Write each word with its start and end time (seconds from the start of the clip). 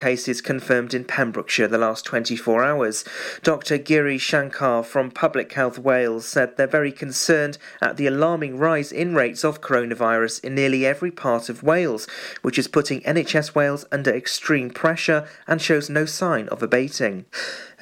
cases 0.00 0.40
confirmed 0.40 0.94
in 0.94 1.04
Pembrokeshire 1.04 1.68
the 1.68 1.76
last 1.76 2.06
24 2.06 2.64
hours. 2.64 3.04
Dr. 3.42 3.76
Giri 3.76 4.16
Shankar 4.16 4.82
from 4.82 5.10
Public 5.10 5.52
Health 5.52 5.78
Wales 5.78 6.26
said 6.26 6.56
they're 6.56 6.66
very 6.66 6.90
concerned 6.90 7.58
at 7.82 7.98
the 7.98 8.06
alarming 8.06 8.56
rise 8.56 8.92
in 8.92 9.14
rates 9.14 9.44
of 9.44 9.60
coronavirus 9.60 10.42
in 10.42 10.54
nearly 10.54 10.86
every 10.86 11.10
part 11.10 11.50
of 11.50 11.62
Wales, 11.62 12.06
which 12.40 12.58
is 12.58 12.66
putting 12.66 13.02
NHS 13.02 13.54
Wales 13.54 13.84
under 13.92 14.14
extreme 14.14 14.70
pressure 14.70 15.28
and 15.46 15.60
shows 15.60 15.90
no 15.90 16.06
sign 16.06 16.48
of 16.48 16.62
abating. 16.62 17.26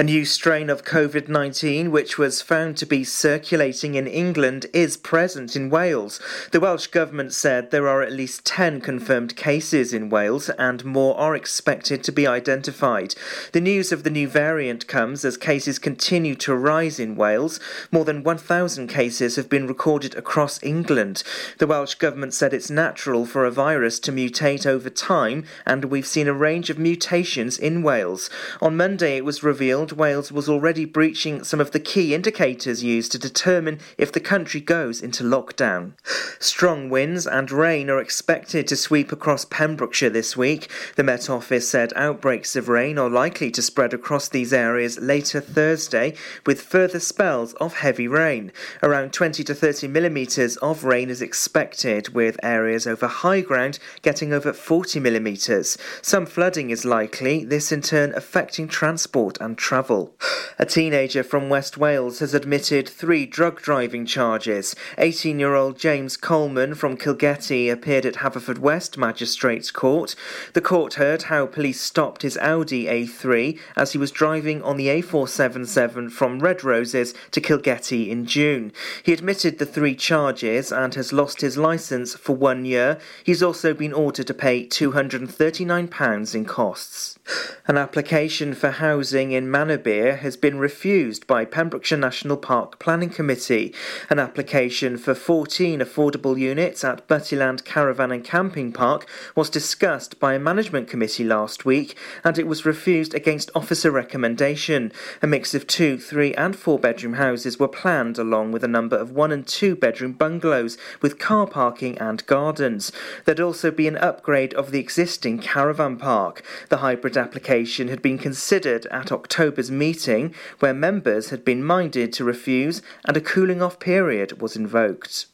A 0.01 0.05
new 0.05 0.25
strain 0.25 0.71
of 0.71 0.85
COVID 0.85 1.27
19, 1.27 1.91
which 1.91 2.19
was 2.19 2.41
found 2.41 2.77
to 2.77 2.87
be 2.87 3.03
circulating 3.03 3.97
in 3.97 4.07
England, 4.07 4.67
is 4.73 4.97
present 4.97 5.57
in 5.57 5.71
Wales. 5.71 6.21
The 6.53 6.61
Welsh 6.61 6.87
Government 6.87 7.33
said 7.33 7.73
there 7.73 7.89
are 7.89 8.01
at 8.01 8.13
least 8.13 8.47
10 8.47 8.81
confirmed 8.81 9.35
cases 9.35 9.93
in 9.93 10.09
Wales 10.09 10.51
and 10.51 10.85
more 10.85 11.19
are 11.19 11.35
expected 11.35 12.05
to 12.05 12.13
be 12.13 12.29
identified. 12.29 13.17
The 13.51 13.61
news 13.61 13.91
of 13.91 14.05
the 14.05 14.11
new 14.11 14.29
variant 14.29 14.87
comes 14.87 15.25
as 15.25 15.37
cases 15.37 15.81
continue 15.81 16.37
to 16.37 16.55
rise 16.55 17.01
in 17.01 17.17
Wales. 17.17 17.59
More 17.91 18.05
than 18.05 18.23
1,000 18.23 18.87
cases 18.87 19.35
have 19.35 19.49
been 19.49 19.67
recorded 19.67 20.15
across 20.15 20.63
England. 20.63 21.25
The 21.59 21.67
Welsh 21.67 21.97
Government 21.97 22.35
said 22.35 22.55
it's 22.55 22.71
natural 22.71 23.27
for 23.27 23.45
a 23.45 23.51
virus 23.51 23.99
to 23.99 24.13
mutate 24.13 24.65
over 24.65 24.91
time, 24.91 25.43
and 25.67 25.87
we've 25.87 26.07
seen 26.07 26.29
a 26.29 26.33
range 26.33 26.71
of 26.71 26.79
mutations 26.79 27.59
in 27.59 27.83
Wales. 27.83 28.31
On 28.63 28.77
Monday, 28.77 29.17
it 29.17 29.25
was 29.25 29.43
revealed 29.43 29.88
Wales 29.93 30.31
was 30.31 30.49
already 30.49 30.85
breaching 30.85 31.43
some 31.45 31.61
of 31.61 31.71
the 31.71 31.81
key 31.81 32.15
indicators 32.15 32.85
used 32.85 33.13
to 33.13 33.19
determine 33.19 33.81
if 33.97 34.13
the 34.13 34.21
country 34.21 34.61
goes 34.61 35.01
into 35.01 35.25
lockdown. 35.25 35.93
Strong 36.39 36.91
winds 36.91 37.27
and 37.27 37.51
rain 37.51 37.91
are 37.91 38.01
expected 38.01 38.69
to 38.69 38.77
sweep 38.77 39.11
across 39.11 39.45
Pembrokeshire 39.45 40.11
this 40.11 40.37
week. 40.37 40.71
The 40.97 41.03
Met 41.03 41.29
Office 41.31 41.69
said 41.69 41.93
outbreaks 41.97 42.55
of 42.55 42.69
rain 42.69 42.99
are 42.99 43.11
likely 43.11 43.51
to 43.51 43.63
spread 43.63 43.93
across 43.95 44.29
these 44.29 44.53
areas 44.53 44.99
later 44.99 45.41
Thursday, 45.41 46.15
with 46.47 46.61
further 46.61 47.01
spells 47.01 47.55
of 47.55 47.79
heavy 47.79 48.07
rain. 48.07 48.53
Around 48.83 49.13
20 49.13 49.43
to 49.45 49.55
30 49.55 49.89
millimetres 49.89 50.57
of 50.59 50.85
rain 50.85 51.11
is 51.11 51.23
expected, 51.23 52.15
with 52.15 52.39
areas 52.43 52.87
over 52.87 53.07
high 53.07 53.41
ground 53.41 53.79
getting 54.03 54.33
over 54.33 54.53
40 54.53 55.01
millimetres. 55.01 55.79
Some 56.03 56.27
flooding 56.27 56.71
is 56.71 56.85
likely, 56.85 57.45
this 57.45 57.73
in 57.73 57.83
turn 57.83 58.13
affecting 58.15 58.69
transport 58.69 59.39
and 59.41 59.57
travel 59.57 59.78
travel. 59.79 60.13
A 60.59 60.67
teenager 60.67 61.23
from 61.23 61.49
West 61.49 61.79
Wales 61.79 62.19
has 62.19 62.35
admitted 62.35 62.89
three 62.89 63.25
drug 63.27 63.63
driving 63.63 64.07
charges. 64.07 64.75
18 64.99 65.39
year 65.39 65.55
old 65.55 65.79
James 65.79 66.17
Coleman 66.17 66.75
from 66.75 66.97
Kilgetty 66.97 67.71
appeared 67.71 68.05
at 68.05 68.17
Haverfordwest 68.17 68.97
Magistrates 68.97 69.71
Court. 69.71 70.17
The 70.55 70.61
court 70.61 70.95
heard 70.95 71.25
how 71.25 71.47
police 71.47 71.81
stopped 71.81 72.23
his 72.23 72.37
Audi 72.39 72.87
A3 72.87 73.57
as 73.77 73.93
he 73.93 73.99
was 73.99 74.11
driving 74.11 74.65
on 74.65 74.79
the 74.79 74.89
A477 74.89 76.11
from 76.11 76.41
Red 76.41 76.65
Roses 76.65 77.15
to 77.31 77.41
Kilgetty 77.41 78.09
in 78.09 78.27
June. 78.27 78.73
He 79.05 79.13
admitted 79.13 79.61
the 79.61 79.67
three 79.67 79.95
charges 79.95 80.73
and 80.73 80.93
has 80.97 81.13
lost 81.13 81.41
his 81.41 81.57
licence 81.57 82.17
for 82.17 82.35
one 82.35 82.65
year. 82.65 82.99
He's 83.23 83.45
also 83.45 83.75
been 83.75 83.93
ordered 83.93 84.27
to 84.27 84.35
pay 84.35 84.67
£239 84.67 86.35
in 86.35 86.45
costs. 86.47 87.18
An 87.67 87.77
application 87.77 88.55
for 88.55 88.71
housing 88.71 89.33
in 89.33 89.49
Manorbier 89.49 90.21
has 90.21 90.39
been 90.39 90.59
refused 90.59 91.27
by 91.27 91.45
Pembrokeshire 91.45 91.99
National 91.99 92.39
Park 92.39 92.79
Planning 92.79 93.11
Committee. 93.11 93.75
An 94.09 94.19
application 94.19 94.97
for 94.97 95.15
14 95.15 95.81
affordable 95.81 96.39
units 96.39 96.83
at 96.83 97.07
Buttyland 97.07 97.67
Caravan 97.67 98.11
and 98.11 98.25
Camping 98.25 98.73
Park 98.73 99.07
was 99.37 99.51
discussed 99.51 100.19
by 100.19 100.33
a 100.33 100.39
management 100.39 100.89
committee 100.89 101.25
last 101.25 101.67
week 101.67 101.95
and 102.25 102.39
it 102.39 102.47
was 102.47 102.65
refused 102.65 103.13
against 103.13 103.51
officer 103.55 103.91
recommendation. 103.91 104.91
A 105.21 105.27
mix 105.27 105.53
of 105.55 105.67
two, 105.67 105.99
three, 105.99 106.33
and 106.37 106.57
four 106.57 106.79
bedroom 106.79 107.15
houses 107.15 107.59
were 107.59 107.69
planned 107.69 108.17
along 108.17 108.51
with 108.51 108.65
a 108.65 108.69
number 108.69 108.97
of 108.97 109.11
one 109.11 109.31
and 109.31 109.47
two 109.47 109.77
bedroom 109.77 110.13
bungalows 110.13 110.79
with 111.03 111.19
car 111.19 111.47
parking 111.47 111.99
and 111.99 112.25
gardens. 112.25 112.93
There'd 113.27 113.41
also 113.41 113.71
be 113.71 113.87
an 113.87 113.99
upgrade 113.99 114.55
of 114.55 114.71
the 114.71 114.81
existing 114.81 115.41
caravan 115.41 115.99
park. 115.99 116.43
The 116.71 116.79
hybrid 116.79 117.18
application 117.19 117.89
had 117.89 118.01
been 118.01 118.19
considered 118.19 118.87
at 118.87 119.13
October's 119.13 119.71
meeting, 119.71 120.35
where 120.61 120.73
members 120.73 121.31
had 121.31 121.45
been 121.45 121.65
minded 121.65 122.13
to 122.15 122.25
refuse 122.25 122.81
and 123.05 123.17
a 123.17 123.21
cooling 123.21 123.61
off 123.61 123.81
period 123.81 124.41
was 124.41 124.57
invoked. 124.57 125.27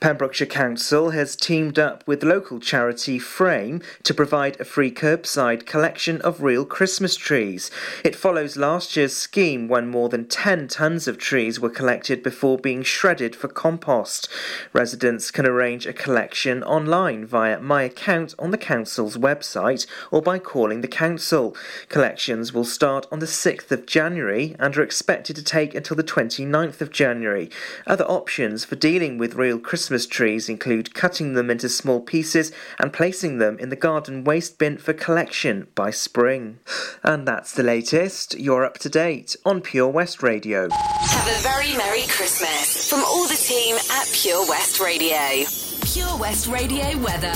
Pembrokeshire 0.00 0.46
Council 0.46 1.10
has 1.10 1.36
teamed 1.36 1.78
up 1.78 2.06
with 2.06 2.22
local 2.22 2.60
charity 2.60 3.18
Frame 3.18 3.82
to 4.02 4.14
provide 4.14 4.60
a 4.60 4.64
free 4.64 4.90
curbside 4.90 5.66
collection 5.66 6.20
of 6.22 6.42
real 6.42 6.64
Christmas 6.64 7.16
trees. 7.16 7.70
It 8.04 8.16
follows 8.16 8.56
last 8.56 8.96
year's 8.96 9.16
scheme 9.16 9.68
when 9.68 9.88
more 9.88 10.08
than 10.08 10.28
10 10.28 10.68
tonnes 10.68 11.08
of 11.08 11.18
trees 11.18 11.60
were 11.60 11.70
collected 11.70 12.22
before 12.22 12.58
being 12.58 12.82
shredded 12.82 13.34
for 13.34 13.48
compost. 13.48 14.28
Residents 14.72 15.30
can 15.30 15.46
arrange 15.46 15.86
a 15.86 15.92
collection 15.92 16.62
online 16.62 17.26
via 17.26 17.60
My 17.60 17.82
Account 17.82 18.34
on 18.38 18.50
the 18.50 18.58
Council's 18.58 19.16
website 19.16 19.86
or 20.10 20.22
by 20.22 20.38
calling 20.38 20.80
the 20.80 20.88
Council 20.88 21.25
Council. 21.26 21.56
Collections 21.88 22.52
will 22.52 22.64
start 22.64 23.08
on 23.10 23.18
the 23.18 23.26
6th 23.26 23.72
of 23.72 23.84
January 23.84 24.54
and 24.60 24.76
are 24.76 24.82
expected 24.82 25.34
to 25.34 25.42
take 25.42 25.74
until 25.74 25.96
the 25.96 26.04
29th 26.04 26.80
of 26.80 26.92
January. 26.92 27.50
Other 27.84 28.04
options 28.04 28.64
for 28.64 28.76
dealing 28.76 29.18
with 29.18 29.34
real 29.34 29.58
Christmas 29.58 30.06
trees 30.06 30.48
include 30.48 30.94
cutting 30.94 31.34
them 31.34 31.50
into 31.50 31.68
small 31.68 32.00
pieces 32.00 32.52
and 32.78 32.92
placing 32.92 33.38
them 33.38 33.58
in 33.58 33.70
the 33.70 33.74
garden 33.74 34.22
waste 34.22 34.56
bin 34.56 34.78
for 34.78 34.92
collection 34.92 35.66
by 35.74 35.90
spring. 35.90 36.60
And 37.02 37.26
that's 37.26 37.52
the 37.52 37.64
latest. 37.64 38.38
You're 38.38 38.64
up 38.64 38.78
to 38.78 38.88
date 38.88 39.34
on 39.44 39.62
Pure 39.62 39.90
West 39.90 40.22
Radio. 40.22 40.68
Have 40.70 41.26
a 41.26 41.42
very 41.42 41.76
Merry 41.76 42.06
Christmas 42.06 42.88
from 42.88 43.00
all 43.00 43.26
the 43.26 43.34
team 43.34 43.74
at 43.74 44.08
Pure 44.12 44.46
West 44.46 44.78
Radio. 44.78 45.65
Pure 45.96 46.18
West 46.18 46.46
Radio 46.48 46.98
weather. 46.98 47.32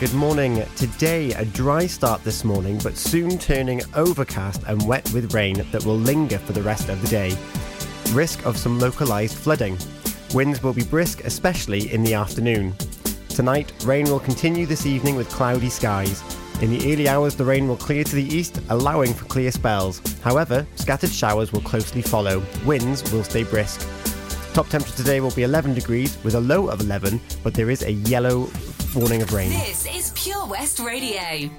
Good 0.00 0.14
morning. 0.14 0.64
Today, 0.74 1.32
a 1.32 1.44
dry 1.44 1.86
start 1.86 2.24
this 2.24 2.42
morning, 2.42 2.80
but 2.82 2.96
soon 2.96 3.36
turning 3.36 3.82
overcast 3.94 4.62
and 4.66 4.88
wet 4.88 5.06
with 5.12 5.34
rain 5.34 5.62
that 5.70 5.84
will 5.84 5.98
linger 5.98 6.38
for 6.38 6.54
the 6.54 6.62
rest 6.62 6.88
of 6.88 7.02
the 7.02 7.08
day. 7.08 7.36
Risk 8.14 8.46
of 8.46 8.56
some 8.56 8.78
localised 8.78 9.36
flooding. 9.36 9.76
Winds 10.32 10.62
will 10.62 10.72
be 10.72 10.82
brisk, 10.82 11.24
especially 11.24 11.92
in 11.92 12.02
the 12.02 12.14
afternoon. 12.14 12.74
Tonight, 13.28 13.70
rain 13.84 14.06
will 14.06 14.20
continue 14.20 14.64
this 14.64 14.86
evening 14.86 15.14
with 15.14 15.28
cloudy 15.28 15.68
skies. 15.68 16.22
In 16.62 16.70
the 16.70 16.90
early 16.90 17.06
hours, 17.06 17.36
the 17.36 17.44
rain 17.44 17.68
will 17.68 17.76
clear 17.76 18.02
to 18.02 18.16
the 18.16 18.34
east, 18.34 18.62
allowing 18.70 19.12
for 19.12 19.26
clear 19.26 19.52
spells. 19.52 20.00
However, 20.22 20.66
scattered 20.76 21.12
showers 21.12 21.52
will 21.52 21.60
closely 21.60 22.00
follow. 22.00 22.42
Winds 22.64 23.12
will 23.12 23.24
stay 23.24 23.42
brisk. 23.42 23.86
Top 24.54 24.68
temperature 24.68 24.96
today 24.96 25.20
will 25.20 25.30
be 25.30 25.44
11 25.44 25.74
degrees 25.74 26.18
with 26.24 26.34
a 26.34 26.40
low 26.40 26.68
of 26.68 26.80
11, 26.80 27.20
but 27.42 27.54
there 27.54 27.70
is 27.70 27.82
a 27.82 27.92
yellow 27.92 28.50
warning 28.94 29.22
of 29.22 29.32
rain. 29.32 29.50
This 29.50 29.86
is 29.86 30.12
Pure 30.14 30.46
West 30.46 30.80
Radio. 30.80 31.50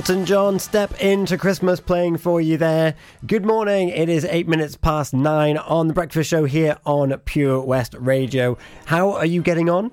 Elton 0.00 0.24
John, 0.24 0.58
Step 0.58 0.98
Into 1.02 1.36
Christmas 1.36 1.78
playing 1.78 2.16
for 2.16 2.40
you 2.40 2.56
there. 2.56 2.94
Good 3.26 3.44
morning. 3.44 3.90
It 3.90 4.08
is 4.08 4.24
eight 4.24 4.48
minutes 4.48 4.74
past 4.74 5.12
nine 5.12 5.58
on 5.58 5.88
the 5.88 5.92
breakfast 5.92 6.30
show 6.30 6.46
here 6.46 6.78
on 6.86 7.14
Pure 7.26 7.60
West 7.60 7.94
Radio. 7.98 8.56
How 8.86 9.12
are 9.12 9.26
you 9.26 9.42
getting 9.42 9.68
on? 9.68 9.92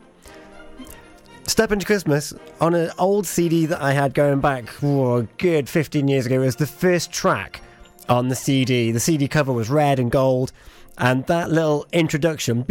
Step 1.46 1.74
Into 1.74 1.86
Christmas 1.86 2.34
on 2.62 2.74
an 2.74 2.90
old 2.98 3.28
CD 3.28 3.66
that 3.66 3.82
I 3.82 3.92
had 3.92 4.14
going 4.14 4.40
back 4.40 4.82
oh, 4.82 5.18
a 5.18 5.24
good 5.24 5.68
15 5.68 6.08
years 6.08 6.26
ago 6.26 6.36
it 6.36 6.46
was 6.46 6.56
the 6.56 6.66
first 6.66 7.12
track 7.12 7.60
on 8.08 8.30
the 8.30 8.36
CD. 8.36 8.94
The 8.94 9.02
CD 9.02 9.28
cover 9.28 9.52
was 9.52 9.70
red 9.70 10.00
and 10.00 10.10
gold, 10.10 10.54
and 10.98 11.26
that 11.26 11.52
little 11.52 11.86
introduction, 11.92 12.62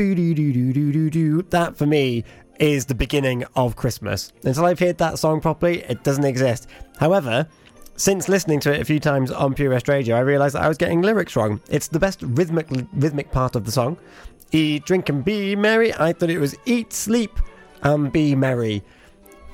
that 1.50 1.74
for 1.76 1.86
me 1.86 2.24
is 2.58 2.86
the 2.86 2.94
beginning 2.94 3.44
of 3.54 3.76
Christmas. 3.76 4.32
Until 4.44 4.64
I've 4.64 4.78
heard 4.78 4.98
that 4.98 5.18
song 5.18 5.40
properly, 5.40 5.82
it 5.82 6.02
doesn't 6.04 6.24
exist. 6.24 6.68
However, 6.98 7.46
since 7.96 8.28
listening 8.28 8.60
to 8.60 8.72
it 8.72 8.80
a 8.80 8.84
few 8.84 9.00
times 9.00 9.30
on 9.30 9.54
Pure 9.54 9.70
West 9.70 9.88
Radio, 9.88 10.16
I 10.16 10.20
realised 10.20 10.54
that 10.54 10.62
I 10.62 10.68
was 10.68 10.76
getting 10.76 11.02
lyrics 11.02 11.34
wrong. 11.34 11.60
It's 11.70 11.88
the 11.88 11.98
best 11.98 12.20
rhythmic 12.22 12.68
rhythmic 12.92 13.30
part 13.30 13.56
of 13.56 13.64
the 13.64 13.72
song. 13.72 13.96
Eat, 14.52 14.84
drink, 14.84 15.08
and 15.08 15.24
be 15.24 15.56
merry. 15.56 15.94
I 15.94 16.12
thought 16.12 16.30
it 16.30 16.38
was 16.38 16.54
eat, 16.66 16.92
sleep, 16.92 17.32
and 17.82 18.12
be 18.12 18.34
merry, 18.34 18.82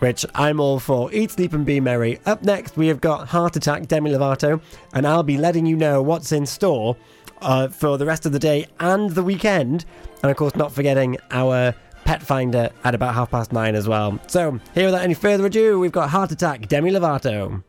which 0.01 0.27
I'm 0.35 0.61
all 0.61 0.79
for. 0.79 1.13
Eat, 1.13 1.31
sleep, 1.31 1.53
and 1.53 1.65
be 1.65 1.81
merry. 1.81 2.19
Up 2.27 2.43
next, 2.43 2.77
we 2.77 2.89
have 2.89 3.01
got 3.01 3.29
Heart 3.29 3.57
Attack, 3.57 3.87
Demi 3.87 4.11
Lovato, 4.11 4.61
and 4.93 5.07
I'll 5.07 5.23
be 5.23 5.39
letting 5.39 5.65
you 5.67 5.77
know 5.77 6.03
what's 6.03 6.33
in 6.33 6.45
store 6.45 6.97
uh, 7.41 7.69
for 7.69 7.97
the 7.97 8.07
rest 8.07 8.27
of 8.27 8.33
the 8.33 8.39
day 8.39 8.67
and 8.81 9.11
the 9.11 9.23
weekend. 9.23 9.85
And 10.23 10.31
of 10.31 10.37
course, 10.37 10.57
not 10.57 10.73
forgetting 10.73 11.17
our 11.31 11.75
Pet 12.05 12.23
Finder 12.23 12.71
at 12.85 12.95
about 12.95 13.15
half 13.15 13.31
past 13.31 13.53
nine 13.53 13.75
as 13.75 13.89
well. 13.89 14.19
So, 14.27 14.61
here 14.75 14.87
without 14.87 15.03
any 15.03 15.15
further 15.15 15.47
ado, 15.47 15.79
we've 15.79 15.93
got 15.93 16.11
Heart 16.11 16.33
Attack, 16.33 16.69
Demi 16.69 16.91
Lovato. 16.91 17.63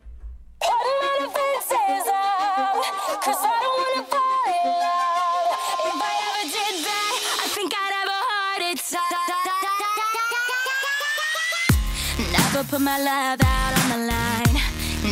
Never 12.32 12.68
put 12.68 12.80
my 12.80 12.98
love 12.98 13.40
out 13.42 13.72
on 13.82 13.88
the 13.90 14.06
line. 14.06 14.62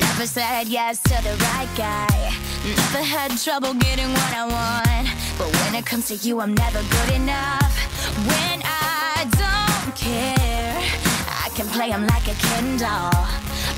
Never 0.01 0.27
said 0.27 0.69
yes 0.69 1.03
to 1.03 1.11
the 1.25 1.37
right 1.43 1.69
guy. 1.77 2.33
Never 2.65 3.03
had 3.03 3.37
trouble 3.37 3.75
getting 3.75 4.09
what 4.13 4.33
I 4.33 4.45
want. 4.47 5.09
But 5.37 5.51
when 5.61 5.75
it 5.75 5.85
comes 5.85 6.07
to 6.09 6.15
you, 6.15 6.41
I'm 6.41 6.55
never 6.55 6.81
good 6.83 7.15
enough. 7.15 7.75
When 8.29 8.62
care. 10.03 10.79
I 11.45 11.49
can 11.55 11.67
play 11.69 11.91
him 11.91 12.07
like 12.07 12.27
a 12.27 12.37
Ken 12.45 12.77
doll. 12.77 13.15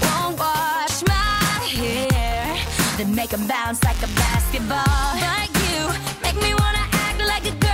Won't 0.02 0.38
wash 0.38 0.96
my 1.06 1.60
hair, 1.78 2.56
then 2.96 3.14
make 3.14 3.30
him 3.30 3.46
bounce 3.46 3.82
like 3.84 4.00
a 4.08 4.10
basketball. 4.22 5.10
But 5.24 5.50
you 5.62 5.80
make 6.24 6.38
me 6.46 6.50
wanna 6.62 6.84
act 7.06 7.20
like 7.32 7.44
a 7.52 7.56
girl, 7.66 7.73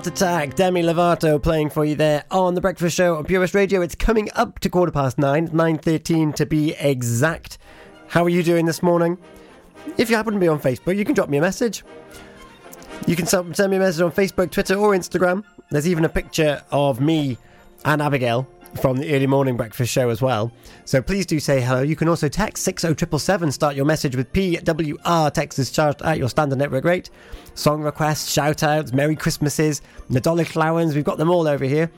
Heart 0.00 0.06
Attack, 0.06 0.54
Demi 0.54 0.82
Lovato 0.82 1.42
playing 1.42 1.68
for 1.68 1.84
you 1.84 1.94
there 1.94 2.24
on 2.30 2.54
the 2.54 2.62
Breakfast 2.62 2.96
Show 2.96 3.16
on 3.16 3.24
Pure 3.24 3.40
West 3.40 3.54
Radio. 3.54 3.82
It's 3.82 3.94
coming 3.94 4.30
up 4.34 4.58
to 4.60 4.70
quarter 4.70 4.90
past 4.90 5.18
nine, 5.18 5.50
nine 5.52 5.76
thirteen 5.76 6.32
to 6.32 6.46
be 6.46 6.72
exact. 6.76 7.58
How 8.08 8.24
are 8.24 8.30
you 8.30 8.42
doing 8.42 8.64
this 8.64 8.82
morning? 8.82 9.18
If 9.98 10.08
you 10.08 10.16
happen 10.16 10.32
to 10.32 10.40
be 10.40 10.48
on 10.48 10.58
Facebook, 10.58 10.96
you 10.96 11.04
can 11.04 11.14
drop 11.14 11.28
me 11.28 11.36
a 11.36 11.42
message. 11.42 11.84
You 13.06 13.14
can 13.14 13.26
send 13.26 13.50
me 13.50 13.76
a 13.76 13.78
message 13.78 14.00
on 14.00 14.10
Facebook, 14.10 14.50
Twitter, 14.50 14.74
or 14.74 14.92
Instagram. 14.92 15.44
There's 15.70 15.86
even 15.86 16.06
a 16.06 16.08
picture 16.08 16.62
of 16.72 17.02
me 17.02 17.36
and 17.84 18.00
Abigail 18.00 18.48
from 18.76 18.96
the 18.96 19.14
early 19.14 19.26
morning 19.26 19.56
breakfast 19.56 19.92
show 19.92 20.10
as 20.10 20.22
well. 20.22 20.52
So 20.84 21.02
please 21.02 21.26
do 21.26 21.40
say 21.40 21.60
hello. 21.60 21.82
You 21.82 21.96
can 21.96 22.08
also 22.08 22.28
text 22.28 22.62
60777, 22.64 23.52
start 23.52 23.76
your 23.76 23.84
message 23.84 24.16
with 24.16 24.32
PWR. 24.32 25.32
Text 25.32 25.58
is 25.58 25.70
charged 25.70 26.02
at 26.02 26.18
your 26.18 26.28
standard 26.28 26.58
network 26.58 26.84
rate. 26.84 27.10
Song 27.54 27.82
requests, 27.82 28.30
shout 28.30 28.62
outs, 28.62 28.92
Merry 28.92 29.16
Christmases, 29.16 29.82
Nadolig 30.10 30.52
Llawen, 30.52 30.94
we've 30.94 31.04
got 31.04 31.18
them 31.18 31.30
all 31.30 31.48
over 31.48 31.64
here. 31.64 31.90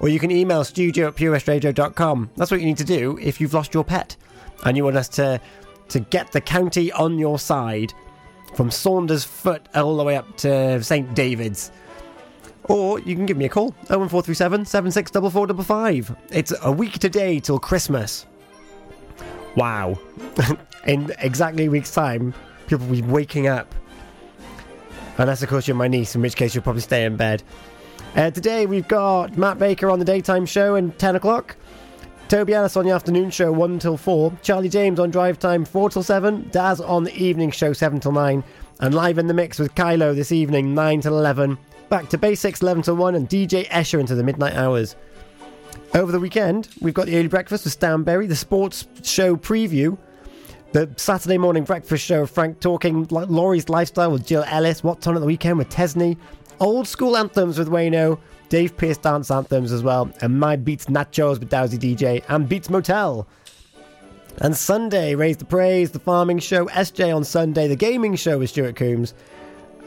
Or 0.00 0.08
you 0.08 0.18
can 0.18 0.30
email 0.30 0.62
studio 0.64 1.08
at 1.08 1.16
purewestradio.com. 1.16 2.30
That's 2.36 2.50
what 2.50 2.60
you 2.60 2.66
need 2.66 2.78
to 2.78 2.84
do 2.84 3.18
if 3.20 3.40
you've 3.40 3.54
lost 3.54 3.72
your 3.72 3.84
pet 3.84 4.16
and 4.64 4.76
you 4.76 4.84
want 4.84 4.96
us 4.96 5.08
to, 5.10 5.40
to 5.88 6.00
get 6.00 6.32
the 6.32 6.40
county 6.40 6.92
on 6.92 7.18
your 7.18 7.38
side 7.38 7.92
from 8.54 8.70
Saundersfoot 8.70 9.60
all 9.74 9.96
the 9.96 10.04
way 10.04 10.16
up 10.16 10.36
to 10.38 10.82
St. 10.82 11.14
David's. 11.14 11.70
Or 12.68 12.98
you 13.00 13.14
can 13.14 13.26
give 13.26 13.36
me 13.36 13.44
a 13.44 13.48
call 13.48 13.70
01437 13.88 14.64
764455. 14.64 16.16
It's 16.30 16.52
a 16.62 16.72
week 16.72 16.98
today 16.98 17.38
till 17.40 17.58
Christmas. 17.58 18.26
Wow. 19.56 19.98
In 20.86 21.12
exactly 21.18 21.66
a 21.66 21.70
week's 21.70 21.92
time, 21.92 22.34
people 22.66 22.86
will 22.86 22.96
be 22.96 23.02
waking 23.02 23.48
up. 23.48 23.74
Unless, 25.18 25.42
of 25.42 25.48
course, 25.48 25.66
you're 25.66 25.76
my 25.76 25.88
niece, 25.88 26.14
in 26.14 26.22
which 26.22 26.36
case 26.36 26.54
you'll 26.54 26.62
probably 26.62 26.82
stay 26.82 27.04
in 27.04 27.16
bed. 27.16 27.42
Uh, 28.14 28.30
today 28.30 28.66
we've 28.66 28.86
got 28.86 29.36
Matt 29.36 29.58
Baker 29.58 29.90
on 29.90 29.98
the 29.98 30.04
daytime 30.04 30.44
show 30.44 30.76
at 30.76 30.98
10 30.98 31.16
o'clock. 31.16 31.56
Toby 32.28 32.54
Ellis 32.54 32.76
on 32.76 32.84
the 32.84 32.90
afternoon 32.90 33.30
show 33.30 33.50
1 33.52 33.78
till 33.78 33.96
4. 33.96 34.32
Charlie 34.42 34.68
James 34.68 34.98
on 35.00 35.10
drive 35.10 35.38
time 35.38 35.64
4 35.64 35.90
till 35.90 36.02
7. 36.02 36.48
Daz 36.50 36.80
on 36.80 37.04
the 37.04 37.14
evening 37.14 37.50
show 37.50 37.72
7 37.72 38.00
till 38.00 38.12
9. 38.12 38.44
And 38.80 38.94
live 38.94 39.18
in 39.18 39.26
the 39.26 39.34
mix 39.34 39.58
with 39.58 39.74
Kylo 39.74 40.14
this 40.14 40.32
evening 40.32 40.74
9 40.74 41.00
till 41.00 41.18
11. 41.18 41.56
Back 41.88 42.08
to 42.08 42.18
basics 42.18 42.62
11 42.62 42.82
to 42.84 42.94
1 42.94 43.14
and 43.14 43.28
DJ 43.28 43.68
Escher 43.68 44.00
into 44.00 44.16
the 44.16 44.24
midnight 44.24 44.54
hours. 44.56 44.96
Over 45.94 46.10
the 46.10 46.18
weekend, 46.18 46.68
we've 46.80 46.92
got 46.92 47.06
the 47.06 47.16
early 47.16 47.28
breakfast 47.28 47.62
with 47.62 47.72
Stan 47.72 48.02
Berry, 48.02 48.26
the 48.26 48.34
sports 48.34 48.88
show 49.04 49.36
preview, 49.36 49.96
the 50.72 50.90
Saturday 50.96 51.38
morning 51.38 51.62
breakfast 51.62 52.04
show, 52.04 52.26
Frank 52.26 52.58
talking 52.58 53.06
like 53.10 53.28
Laurie's 53.28 53.68
lifestyle 53.68 54.10
with 54.10 54.26
Jill 54.26 54.44
Ellis, 54.48 54.82
what's 54.82 55.06
on 55.06 55.14
at 55.14 55.20
the 55.20 55.26
weekend 55.26 55.58
with 55.58 55.68
Tesney, 55.68 56.16
old 56.58 56.88
school 56.88 57.16
anthems 57.16 57.56
with 57.56 57.68
Wayno, 57.68 58.18
Dave 58.48 58.76
Pearce 58.76 58.98
dance 58.98 59.30
anthems 59.30 59.70
as 59.70 59.84
well, 59.84 60.10
and 60.22 60.40
My 60.40 60.56
Beats 60.56 60.86
Nachos 60.86 61.38
with 61.38 61.50
Dowsy 61.50 61.78
DJ, 61.78 62.24
and 62.28 62.48
Beats 62.48 62.68
Motel. 62.68 63.28
And 64.38 64.56
Sunday, 64.56 65.14
Raise 65.14 65.36
the 65.36 65.44
Praise, 65.44 65.92
the 65.92 66.00
farming 66.00 66.40
show, 66.40 66.66
SJ 66.66 67.14
on 67.14 67.22
Sunday, 67.22 67.68
the 67.68 67.76
gaming 67.76 68.16
show 68.16 68.38
with 68.38 68.50
Stuart 68.50 68.74
Coombs, 68.74 69.14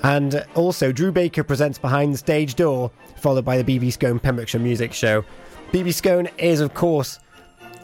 and 0.03 0.45
also 0.55 0.91
Drew 0.91 1.11
Baker 1.11 1.43
presents 1.43 1.77
Behind 1.77 2.13
the 2.13 2.17
Stage 2.17 2.55
Door, 2.55 2.91
followed 3.17 3.45
by 3.45 3.61
the 3.61 3.79
BB 3.79 3.91
Scone 3.93 4.19
Pembrokeshire 4.19 4.61
Music 4.61 4.93
Show. 4.93 5.23
BB 5.71 5.93
Scone 5.93 6.29
is, 6.37 6.61
of 6.61 6.73
course, 6.73 7.19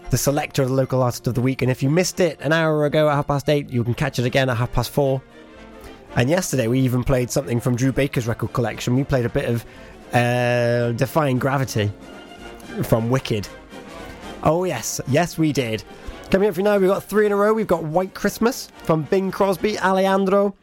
the 0.10 0.18
selector 0.18 0.64
of 0.64 0.70
the 0.70 0.76
local 0.76 1.02
artist 1.02 1.28
of 1.28 1.34
the 1.36 1.42
week, 1.42 1.62
and 1.62 1.70
if 1.70 1.84
you 1.84 1.90
missed 1.90 2.20
it 2.20 2.40
an 2.42 2.54
hour 2.54 2.86
ago 2.86 3.10
at 3.10 3.16
half 3.16 3.28
past 3.28 3.50
eight, 3.50 3.70
you 3.70 3.84
can 3.84 3.94
catch 3.94 4.20
it 4.20 4.26
again 4.26 4.50
at 4.50 4.58
half 4.58 4.72
past 4.72 4.92
four. 4.92 5.22
And 6.16 6.30
yesterday 6.30 6.68
we 6.68 6.80
even 6.80 7.04
played 7.04 7.30
something 7.30 7.60
from 7.60 7.76
Drew 7.76 7.92
Baker's 7.92 8.28
record 8.28 8.54
collection. 8.54 8.96
We 8.96 9.04
played 9.04 9.26
a 9.26 9.30
bit 9.30 9.50
of 9.50 9.66
uh, 10.14 10.94
Defying 10.94 11.40
Gravity 11.40 11.92
from 12.84 13.10
Wicked. 13.10 13.48
Oh, 14.44 14.64
yes, 14.64 15.02
yes, 15.08 15.38
we 15.38 15.52
did. 15.52 15.84
Coming 16.32 16.50
up 16.50 16.56
for 16.56 16.62
now, 16.62 16.78
we've 16.78 16.90
got 16.90 17.04
three 17.04 17.26
in 17.26 17.32
a 17.32 17.36
row. 17.36 17.54
We've 17.54 17.68
got 17.68 17.84
White 17.84 18.14
Christmas 18.14 18.70
from 18.84 19.04
Bing 19.04 19.32
Crosby, 19.32 19.78
Alejandro, 19.80 20.56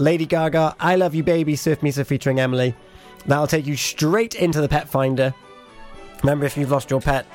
Lady 0.00 0.24
Gaga, 0.24 0.74
I 0.80 0.96
Love 0.96 1.14
You 1.14 1.22
Baby, 1.22 1.54
Surf 1.56 1.82
Mesa 1.82 2.04
featuring 2.06 2.40
Emilee. 2.40 2.74
That'll 3.26 3.46
take 3.46 3.66
you 3.66 3.76
straight 3.76 4.34
into 4.34 4.62
the 4.62 4.68
pet 4.68 4.88
finder. 4.88 5.34
Remember, 6.22 6.46
if 6.46 6.56
you've 6.56 6.70
lost 6.70 6.90
your 6.90 7.02
pet, 7.02 7.26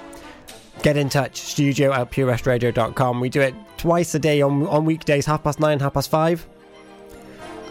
get 0.82 0.98
in 0.98 1.08
touch. 1.08 1.38
Studio 1.38 1.94
at 1.94 2.10
purewestradio.com. 2.10 3.20
We 3.20 3.30
do 3.30 3.42
it 3.42 3.54
twice 3.78 4.16
a 4.16 4.20
day 4.20 4.42
on, 4.42 4.66
on 4.68 4.84
weekdays, 4.84 5.28
half 5.28 5.44
past 5.44 5.60
nine, 5.60 5.80
half 5.80 5.94
past 5.94 6.10
five. 6.10 6.48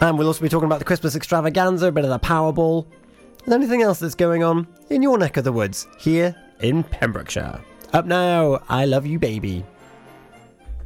And 0.01 0.17
we'll 0.17 0.29
also 0.29 0.43
be 0.43 0.49
talking 0.49 0.67
about 0.67 0.79
the 0.79 0.85
Christmas 0.85 1.17
extravaganza, 1.17 1.89
a 1.89 1.93
bit 1.93 2.05
of 2.05 2.11
the 2.11 2.21
Powerball, 2.21 2.87
and 3.45 3.53
anything 3.53 3.83
else 3.83 3.99
that's 3.99 4.15
going 4.15 4.45
on 4.45 4.67
in 4.91 5.03
your 5.03 5.19
neck 5.19 5.37
of 5.37 5.45
the 5.45 5.53
woods 5.53 5.89
here 5.99 6.37
in 6.61 6.85
Pembrokeshire. 6.85 7.61
Up 7.93 8.07
now, 8.07 8.63
I 8.69 8.85
Love 8.85 9.07
You 9.07 9.19
Baby. 9.19 9.65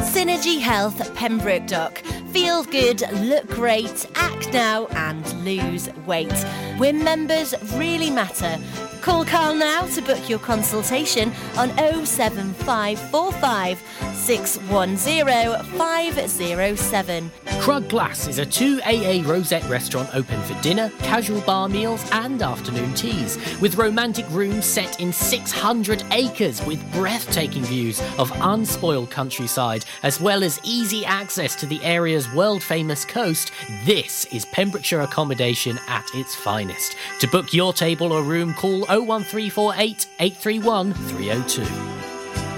Synergy 0.00 0.58
Health 0.58 1.14
Pembroke 1.14 1.66
Dock. 1.66 1.98
Feel 2.32 2.64
good, 2.64 3.02
look 3.20 3.46
great, 3.48 4.06
act 4.14 4.50
now, 4.52 4.86
and 4.86 5.44
lose 5.44 5.90
weight. 6.06 6.32
When 6.78 7.04
members 7.04 7.54
really 7.74 8.10
matter. 8.10 8.58
Call 9.02 9.24
Carl 9.24 9.54
now 9.54 9.86
to 9.86 10.02
book 10.02 10.28
your 10.28 10.38
consultation 10.38 11.32
on 11.56 11.70
07545 12.04 13.82
610 14.14 15.64
507. 15.78 17.30
Crug 17.60 17.88
Glas 17.88 18.26
is 18.26 18.38
a 18.38 18.46
2AA 18.46 19.26
Rosette 19.26 19.68
restaurant 19.68 20.08
open 20.14 20.40
for 20.42 20.54
dinner, 20.62 20.90
casual 21.00 21.40
bar 21.42 21.68
meals, 21.68 22.04
and 22.12 22.42
afternoon 22.42 22.92
teas, 22.94 23.38
with 23.60 23.76
romantic 23.76 24.26
rooms 24.30 24.66
set 24.66 25.00
in 25.00 25.12
600 25.12 26.04
acres 26.10 26.64
with 26.64 26.80
breathtaking 26.92 27.62
views 27.62 28.00
of 28.18 28.30
unspoiled 28.40 29.10
countryside, 29.10 29.84
as 30.02 30.20
well 30.20 30.42
as 30.42 30.60
easy 30.62 31.04
access 31.04 31.54
to 31.56 31.66
the 31.66 31.82
area's 31.84 32.32
world 32.32 32.62
famous 32.62 33.04
coast. 33.04 33.52
This 33.84 34.24
is 34.26 34.44
Pembrokeshire 34.46 35.00
accommodation 35.00 35.78
at 35.88 36.06
its 36.14 36.34
finest. 36.34 36.96
To 37.20 37.28
book 37.28 37.52
your 37.52 37.72
table 37.72 38.12
or 38.12 38.22
room, 38.22 38.54
call 38.54 38.80
01348 38.86 40.06
831 40.18 40.94
302. 40.94 41.64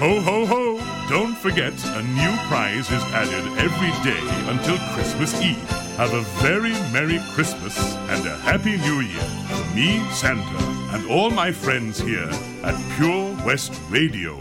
Ho 0.02 0.20
ho 0.20 0.44
ho! 0.46 1.08
Don't 1.08 1.36
forget, 1.36 1.72
a 1.84 2.02
new 2.02 2.36
prize 2.48 2.90
is 2.90 3.02
added 3.14 3.46
every 3.58 3.92
day 4.02 4.50
until 4.50 4.76
Christmas 4.94 5.40
Eve. 5.40 5.56
Have 5.96 6.12
a 6.12 6.22
very 6.42 6.72
Merry 6.90 7.20
Christmas 7.34 7.78
and 8.08 8.26
a 8.26 8.36
Happy 8.38 8.78
New 8.78 9.00
Year 9.00 9.22
from 9.46 9.74
me, 9.76 10.02
Santa, 10.10 10.64
and 10.92 11.08
all 11.08 11.30
my 11.30 11.52
friends 11.52 12.00
here 12.00 12.30
at 12.64 12.96
Pure 12.96 13.36
West 13.44 13.80
Radio. 13.90 14.40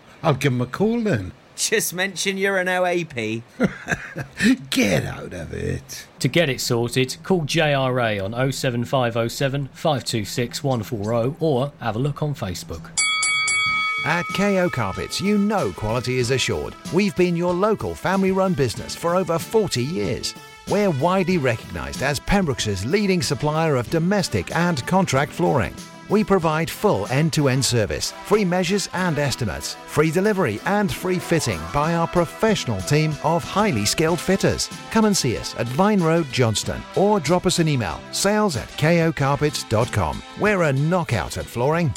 I'll 0.23 0.33
give 0.33 0.53
him 0.53 0.61
a 0.61 0.65
call 0.65 1.01
then. 1.01 1.31
Just 1.55 1.93
mention 1.93 2.37
you're 2.37 2.57
an 2.57 2.67
OAP. 2.67 3.43
Get 4.69 5.05
out 5.05 5.33
of 5.33 5.53
it. 5.53 6.07
To 6.19 6.27
get 6.27 6.49
it 6.49 6.59
sorted, 6.59 7.17
call 7.23 7.41
JRA 7.41 8.23
on 8.23 8.31
07507 8.51 9.67
526 9.73 10.63
140 10.63 11.35
or 11.39 11.71
have 11.79 11.95
a 11.95 11.99
look 11.99 12.23
on 12.23 12.33
Facebook. 12.33 12.89
At 14.05 14.25
KO 14.35 14.69
Carpets, 14.69 15.21
you 15.21 15.37
know 15.37 15.71
quality 15.71 16.17
is 16.17 16.31
assured. 16.31 16.73
We've 16.91 17.15
been 17.15 17.35
your 17.35 17.53
local 17.53 17.93
family 17.93 18.31
run 18.31 18.55
business 18.55 18.95
for 18.95 19.15
over 19.15 19.37
40 19.37 19.83
years. 19.83 20.33
We're 20.67 20.89
widely 20.89 21.37
recognised 21.37 22.01
as 22.01 22.19
Pembroke's 22.19 22.85
leading 22.85 23.21
supplier 23.21 23.75
of 23.75 23.89
domestic 23.91 24.55
and 24.55 24.83
contract 24.87 25.31
flooring. 25.31 25.75
We 26.11 26.25
provide 26.25 26.69
full 26.69 27.07
end 27.07 27.31
to 27.33 27.47
end 27.47 27.63
service, 27.63 28.11
free 28.25 28.43
measures 28.43 28.89
and 28.91 29.17
estimates, 29.17 29.75
free 29.87 30.11
delivery 30.11 30.59
and 30.65 30.93
free 30.93 31.17
fitting 31.17 31.59
by 31.73 31.95
our 31.95 32.07
professional 32.07 32.81
team 32.81 33.15
of 33.23 33.45
highly 33.45 33.85
skilled 33.85 34.19
fitters. 34.19 34.69
Come 34.91 35.05
and 35.05 35.15
see 35.15 35.37
us 35.37 35.55
at 35.57 35.67
Vine 35.67 36.03
Road, 36.03 36.27
Johnston, 36.29 36.81
or 36.97 37.21
drop 37.21 37.45
us 37.45 37.59
an 37.59 37.69
email 37.69 37.97
sales 38.11 38.57
at 38.57 38.67
kocarpets.com. 38.71 40.21
We're 40.37 40.63
a 40.63 40.73
knockout 40.73 41.37
at 41.37 41.45
flooring. 41.45 41.93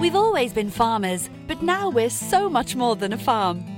We've 0.00 0.16
always 0.16 0.52
been 0.52 0.70
farmers, 0.70 1.30
but 1.46 1.62
now 1.62 1.88
we're 1.88 2.10
so 2.10 2.48
much 2.48 2.74
more 2.74 2.96
than 2.96 3.12
a 3.12 3.18
farm. 3.18 3.77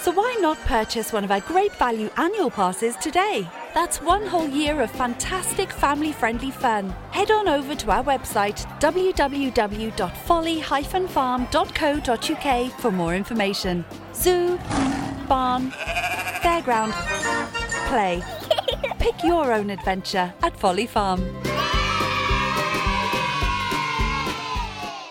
So 0.00 0.10
why 0.12 0.34
not 0.40 0.58
purchase 0.60 1.12
one 1.12 1.24
of 1.24 1.30
our 1.30 1.40
great 1.40 1.74
value 1.76 2.08
annual 2.16 2.50
passes 2.50 2.96
today? 2.96 3.46
That's 3.74 4.00
one 4.00 4.26
whole 4.26 4.48
year 4.48 4.80
of 4.80 4.90
fantastic 4.90 5.70
family 5.70 6.10
friendly 6.10 6.50
fun. 6.50 6.88
Head 7.10 7.30
on 7.30 7.48
over 7.48 7.74
to 7.74 7.90
our 7.90 8.02
website 8.02 8.64
www.folly 8.80 10.62
farm.co.uk 11.08 12.80
for 12.80 12.90
more 12.90 13.14
information. 13.14 13.84
Zoo, 14.14 14.58
barn, 15.28 15.70
fairground, 16.40 16.92
play. 17.88 18.22
Pick 18.98 19.22
your 19.22 19.52
own 19.52 19.68
adventure 19.68 20.32
at 20.42 20.58
Folly 20.58 20.86
Farm. 20.86 21.20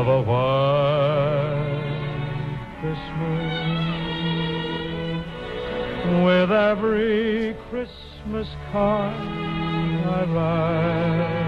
of 0.00 0.08
a 0.08 0.22
white 0.22 1.60
Christmas 2.80 3.60
with 6.24 6.50
every 6.50 7.54
Christmas 7.68 8.48
card 8.72 9.14
I 10.06 10.24
write. 10.24 11.39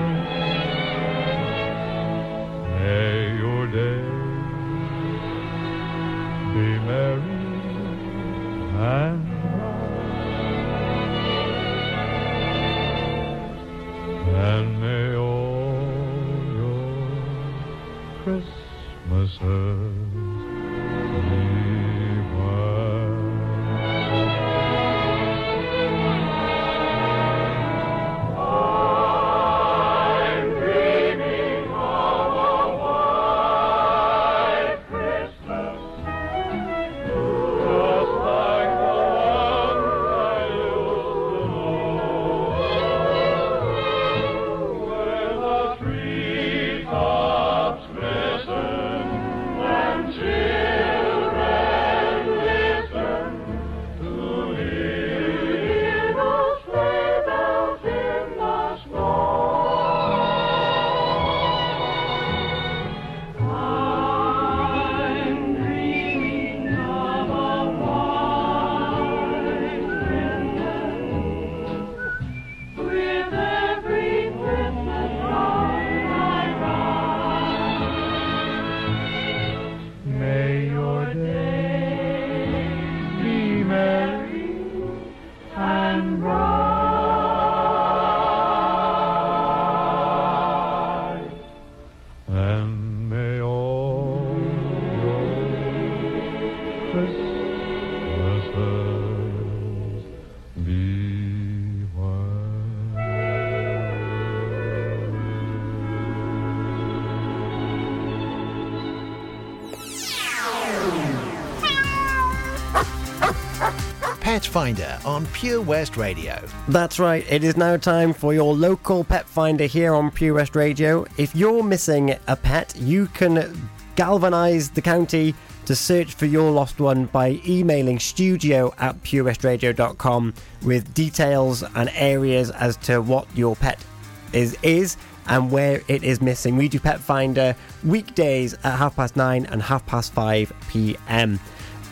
Pet 114.33 114.47
Finder 114.47 114.99
on 115.05 115.27
Pure 115.27 115.61
West 115.61 115.99
Radio. 115.99 116.43
That's 116.69 116.99
right, 116.99 117.23
it 117.31 117.45
is 117.45 117.59
now 117.59 117.77
time 117.77 118.15
for 118.15 118.33
your 118.33 118.55
local 118.55 119.05
pet 119.05 119.29
finder 119.29 119.67
here 119.67 119.93
on 119.93 120.11
Pure 120.11 120.37
West 120.37 120.57
Radio. 120.57 121.05
If 121.19 121.37
you're 121.37 121.63
missing 121.63 122.17
a 122.27 122.35
pet, 122.35 122.75
you 122.79 123.09
can 123.09 123.69
galvanise 123.95 124.71
the 124.71 124.81
county 124.81 125.35
to 125.67 125.77
search 125.77 126.15
for 126.15 126.25
your 126.25 126.51
lost 126.51 126.81
one 126.81 127.05
by 127.05 127.43
emailing 127.47 127.99
studio 127.99 128.73
at 128.79 129.03
purewestradio.com 129.03 130.33
with 130.63 130.95
details 130.95 131.63
and 131.75 131.91
areas 131.91 132.51
as 132.53 132.79
to 132.79 133.03
what 133.03 133.27
your 133.37 133.55
pet 133.55 133.85
is 134.33 134.57
is 134.63 134.97
and 135.27 135.51
where 135.51 135.83
it 135.89 136.03
is 136.03 136.23
missing. 136.23 136.57
We 136.57 136.71
do 136.71 136.81
Pet 136.81 137.01
Finder 137.01 137.55
weekdays 137.85 138.55
at 138.55 138.79
half 138.79 138.97
past 138.97 139.15
nine 139.15 139.45
and 139.45 139.63
half 139.63 139.85
past 139.85 140.15
five 140.15 140.51
pm. 140.71 141.39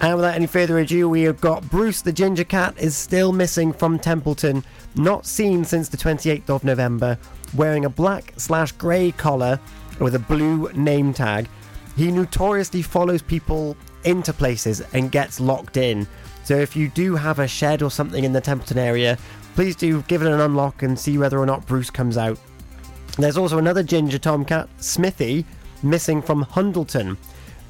And 0.00 0.16
without 0.16 0.34
any 0.34 0.46
further 0.46 0.78
ado, 0.78 1.08
we 1.08 1.22
have 1.22 1.40
got 1.40 1.68
Bruce 1.68 2.00
the 2.00 2.12
Ginger 2.12 2.44
Cat 2.44 2.74
is 2.78 2.96
still 2.96 3.32
missing 3.32 3.72
from 3.72 3.98
Templeton, 3.98 4.64
not 4.94 5.26
seen 5.26 5.62
since 5.64 5.90
the 5.90 5.98
28th 5.98 6.48
of 6.48 6.64
November, 6.64 7.18
wearing 7.54 7.84
a 7.84 7.90
black 7.90 8.32
slash 8.38 8.72
grey 8.72 9.12
collar 9.12 9.60
with 9.98 10.14
a 10.14 10.18
blue 10.18 10.70
name 10.72 11.12
tag. 11.12 11.48
He 11.96 12.10
notoriously 12.10 12.80
follows 12.80 13.20
people 13.20 13.76
into 14.04 14.32
places 14.32 14.80
and 14.94 15.12
gets 15.12 15.38
locked 15.38 15.76
in. 15.76 16.06
So 16.44 16.56
if 16.56 16.74
you 16.74 16.88
do 16.88 17.14
have 17.14 17.38
a 17.38 17.46
shed 17.46 17.82
or 17.82 17.90
something 17.90 18.24
in 18.24 18.32
the 18.32 18.40
Templeton 18.40 18.78
area, 18.78 19.18
please 19.54 19.76
do 19.76 20.00
give 20.02 20.22
it 20.22 20.32
an 20.32 20.40
unlock 20.40 20.82
and 20.82 20.98
see 20.98 21.18
whether 21.18 21.38
or 21.38 21.44
not 21.44 21.66
Bruce 21.66 21.90
comes 21.90 22.16
out. 22.16 22.38
There's 23.18 23.36
also 23.36 23.58
another 23.58 23.82
ginger 23.82 24.18
tomcat, 24.18 24.70
Smithy, 24.78 25.44
missing 25.82 26.22
from 26.22 26.44
Hundleton. 26.44 27.18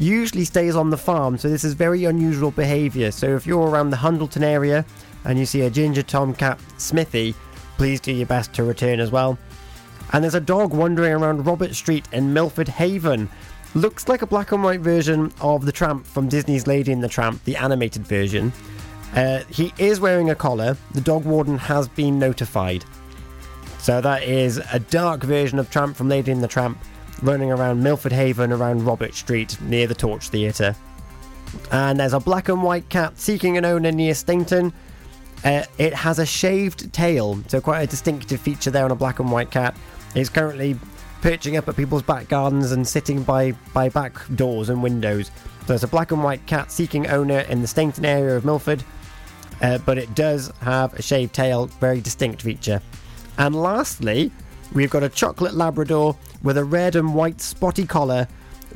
Usually 0.00 0.46
stays 0.46 0.76
on 0.76 0.88
the 0.88 0.96
farm, 0.96 1.36
so 1.36 1.50
this 1.50 1.62
is 1.62 1.74
very 1.74 2.06
unusual 2.06 2.50
behaviour. 2.50 3.10
So 3.10 3.36
if 3.36 3.46
you're 3.46 3.68
around 3.68 3.90
the 3.90 3.98
Hundleton 3.98 4.42
area 4.42 4.86
and 5.26 5.38
you 5.38 5.44
see 5.44 5.60
a 5.60 5.70
ginger 5.70 6.02
tomcat, 6.02 6.58
Smithy, 6.78 7.34
please 7.76 8.00
do 8.00 8.10
your 8.10 8.26
best 8.26 8.54
to 8.54 8.64
return 8.64 8.98
as 8.98 9.10
well. 9.10 9.38
And 10.14 10.24
there's 10.24 10.34
a 10.34 10.40
dog 10.40 10.72
wandering 10.72 11.12
around 11.12 11.44
Robert 11.44 11.74
Street 11.74 12.08
in 12.12 12.32
Milford 12.32 12.66
Haven. 12.66 13.28
Looks 13.74 14.08
like 14.08 14.22
a 14.22 14.26
black 14.26 14.52
and 14.52 14.64
white 14.64 14.80
version 14.80 15.32
of 15.42 15.66
the 15.66 15.72
Tramp 15.72 16.06
from 16.06 16.30
Disney's 16.30 16.66
Lady 16.66 16.92
and 16.92 17.04
the 17.04 17.08
Tramp, 17.08 17.44
the 17.44 17.56
animated 17.56 18.06
version. 18.06 18.54
Uh, 19.14 19.40
he 19.50 19.74
is 19.76 20.00
wearing 20.00 20.30
a 20.30 20.34
collar. 20.34 20.78
The 20.94 21.02
dog 21.02 21.26
warden 21.26 21.58
has 21.58 21.88
been 21.88 22.18
notified. 22.18 22.86
So 23.78 24.00
that 24.00 24.22
is 24.22 24.62
a 24.72 24.78
dark 24.78 25.22
version 25.22 25.58
of 25.58 25.70
Tramp 25.70 25.94
from 25.94 26.08
Lady 26.08 26.32
and 26.32 26.42
the 26.42 26.48
Tramp 26.48 26.78
running 27.22 27.52
around 27.52 27.82
Milford 27.82 28.12
Haven 28.12 28.52
around 28.52 28.84
Robert 28.84 29.14
Street 29.14 29.60
near 29.60 29.86
the 29.86 29.94
Torch 29.94 30.28
Theatre. 30.28 30.74
And 31.72 31.98
there's 31.98 32.12
a 32.12 32.20
black 32.20 32.48
and 32.48 32.62
white 32.62 32.88
cat 32.88 33.18
seeking 33.18 33.56
an 33.56 33.64
owner 33.64 33.92
near 33.92 34.14
Stainton. 34.14 34.72
Uh, 35.44 35.64
it 35.78 35.94
has 35.94 36.18
a 36.18 36.26
shaved 36.26 36.92
tail, 36.92 37.42
so 37.48 37.60
quite 37.60 37.82
a 37.82 37.86
distinctive 37.86 38.40
feature 38.40 38.70
there 38.70 38.84
on 38.84 38.90
a 38.90 38.96
black 38.96 39.20
and 39.20 39.30
white 39.30 39.50
cat. 39.50 39.76
It's 40.14 40.28
currently 40.28 40.76
perching 41.22 41.56
up 41.56 41.68
at 41.68 41.76
people's 41.76 42.02
back 42.02 42.28
gardens 42.28 42.72
and 42.72 42.86
sitting 42.86 43.22
by, 43.22 43.52
by 43.72 43.88
back 43.88 44.18
doors 44.36 44.68
and 44.68 44.82
windows. 44.82 45.30
So 45.66 45.74
it's 45.74 45.84
a 45.84 45.88
black 45.88 46.12
and 46.12 46.22
white 46.22 46.44
cat 46.46 46.72
seeking 46.72 47.06
owner 47.08 47.40
in 47.40 47.62
the 47.62 47.68
Stainton 47.68 48.04
area 48.04 48.36
of 48.36 48.44
Milford, 48.44 48.82
uh, 49.62 49.78
but 49.78 49.98
it 49.98 50.14
does 50.14 50.52
have 50.60 50.94
a 50.94 51.02
shaved 51.02 51.34
tail, 51.34 51.66
very 51.66 52.00
distinct 52.00 52.42
feature. 52.42 52.80
And 53.38 53.54
lastly, 53.54 54.32
we've 54.72 54.90
got 54.90 55.02
a 55.02 55.08
chocolate 55.08 55.54
Labrador 55.54 56.16
with 56.42 56.58
a 56.58 56.64
red 56.64 56.96
and 56.96 57.14
white 57.14 57.40
spotty 57.40 57.86
collar 57.86 58.26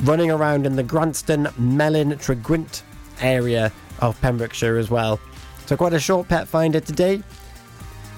running 0.00 0.30
around 0.30 0.66
in 0.66 0.76
the 0.76 0.82
Granston 0.82 1.52
Melon 1.58 2.12
Tregwynt 2.12 2.82
area 3.20 3.72
of 4.00 4.20
Pembrokeshire 4.20 4.76
as 4.76 4.90
well. 4.90 5.20
So, 5.66 5.76
quite 5.76 5.94
a 5.94 6.00
short 6.00 6.28
pet 6.28 6.48
finder 6.48 6.80
today. 6.80 7.22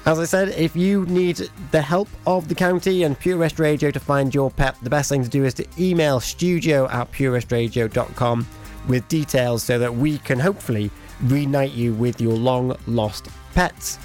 As 0.07 0.21
I 0.21 0.25
said, 0.25 0.51
if 0.51 0.77
you 0.77 1.05
need 1.07 1.51
the 1.73 1.83
help 1.83 2.09
of 2.27 2.47
the 2.47 2.55
county 2.55 3.03
and 3.03 3.19
Pure 3.19 3.39
West 3.39 3.59
Radio 3.59 3.91
to 3.91 3.99
find 3.99 4.33
your 4.33 4.53
pet, 4.53 4.77
the 4.83 4.91
best 4.91 5.09
thing 5.09 5.25
to 5.25 5.29
do 5.29 5.45
is 5.45 5.55
to 5.55 5.67
email 5.79 6.21
studio 6.21 6.89
at 6.89 7.11
purewestradio.com 7.11 8.47
with 8.87 9.09
details 9.09 9.65
so 9.65 9.81
that 9.81 9.93
we 9.93 10.19
can 10.19 10.39
hopefully 10.39 10.93
reunite 11.25 11.73
you 11.73 11.93
with 11.95 12.21
your 12.21 12.35
long 12.35 12.77
lost 12.87 13.29
pets. 13.55 13.99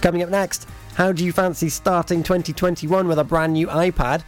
Coming 0.00 0.22
up 0.22 0.30
next, 0.30 0.68
how 0.94 1.10
do 1.10 1.24
you 1.24 1.32
fancy 1.32 1.68
starting 1.68 2.22
2021 2.22 3.08
with 3.08 3.18
a 3.18 3.24
brand 3.24 3.54
new 3.54 3.66
iPad? 3.68 4.22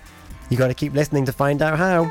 You 0.48 0.56
got 0.56 0.68
to 0.68 0.74
keep 0.74 0.94
listening 0.94 1.26
to 1.26 1.32
find 1.32 1.60
out 1.60 1.78
how. 1.78 2.10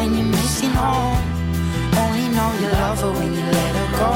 When 0.00 0.10
you're 0.16 0.32
missing 0.40 0.70
home. 0.70 1.18
Only 2.02 2.26
know 2.36 2.50
you 2.60 2.68
love 2.80 3.00
her 3.02 3.12
when 3.18 3.30
you 3.38 3.44
let 3.58 3.72
her 3.80 3.88
go. 4.00 4.14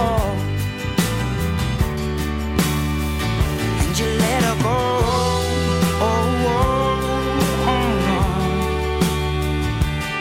And 3.82 3.92
you 3.98 4.08
let 4.24 4.42
her 4.48 4.56
go. 4.68 4.78
Oh, 6.08 6.52
oh, 6.52 6.62
oh, 7.70 7.72
oh. 7.72 8.24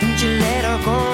And 0.03 0.16
you 0.22 0.30
let 0.45 0.64
her 0.70 0.80
go. 0.86 0.97
Will 1.01 1.01
you 1.01 1.01
let 1.01 1.01
her 1.05 1.07
go? 1.07 1.12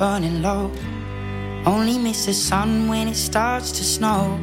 burning 0.00 0.40
low. 0.40 0.72
Only 1.66 1.98
miss 1.98 2.24
the 2.24 2.32
sun 2.32 2.88
when 2.88 3.06
it 3.06 3.16
starts 3.16 3.70
to 3.72 3.84
snow. 3.84 4.40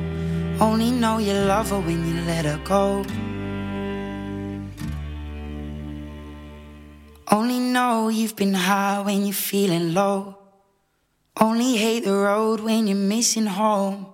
Only 0.61 0.91
know 0.91 1.17
you 1.17 1.33
love 1.33 1.71
her 1.71 1.79
when 1.79 1.99
you 2.07 2.21
let 2.31 2.45
her 2.45 2.61
go. 2.63 3.03
Only 7.31 7.59
know 7.59 8.09
you've 8.09 8.35
been 8.35 8.53
high 8.53 9.01
when 9.01 9.25
you're 9.25 9.43
feeling 9.51 9.95
low. 9.95 10.37
Only 11.41 11.75
hate 11.75 12.05
the 12.05 12.13
road 12.13 12.59
when 12.59 12.85
you're 12.85 13.05
missing 13.15 13.47
home. 13.47 14.05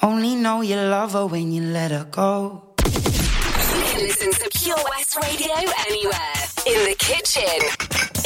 Only 0.00 0.36
know 0.36 0.60
you 0.60 0.76
love 0.76 1.14
her 1.14 1.26
when 1.26 1.50
you 1.50 1.62
let 1.62 1.90
her 1.90 2.06
go. 2.08 2.62
You 2.84 3.82
can 3.90 4.00
listen 4.06 4.30
to 4.30 4.48
Pure 4.60 4.82
West 4.90 5.16
Radio 5.16 5.56
anywhere. 5.88 6.38
In 6.70 6.78
the 6.88 6.96
kitchen, 6.98 7.58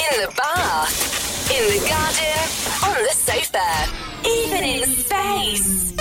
in 0.05 0.13
the 0.21 0.31
bath 0.37 1.30
in 1.53 1.67
the 1.67 1.81
garden, 1.89 2.41
on 2.87 3.03
the 3.03 3.13
sofa, 3.13 3.89
even 4.25 4.63
in 4.63 4.89
space. 4.89 5.93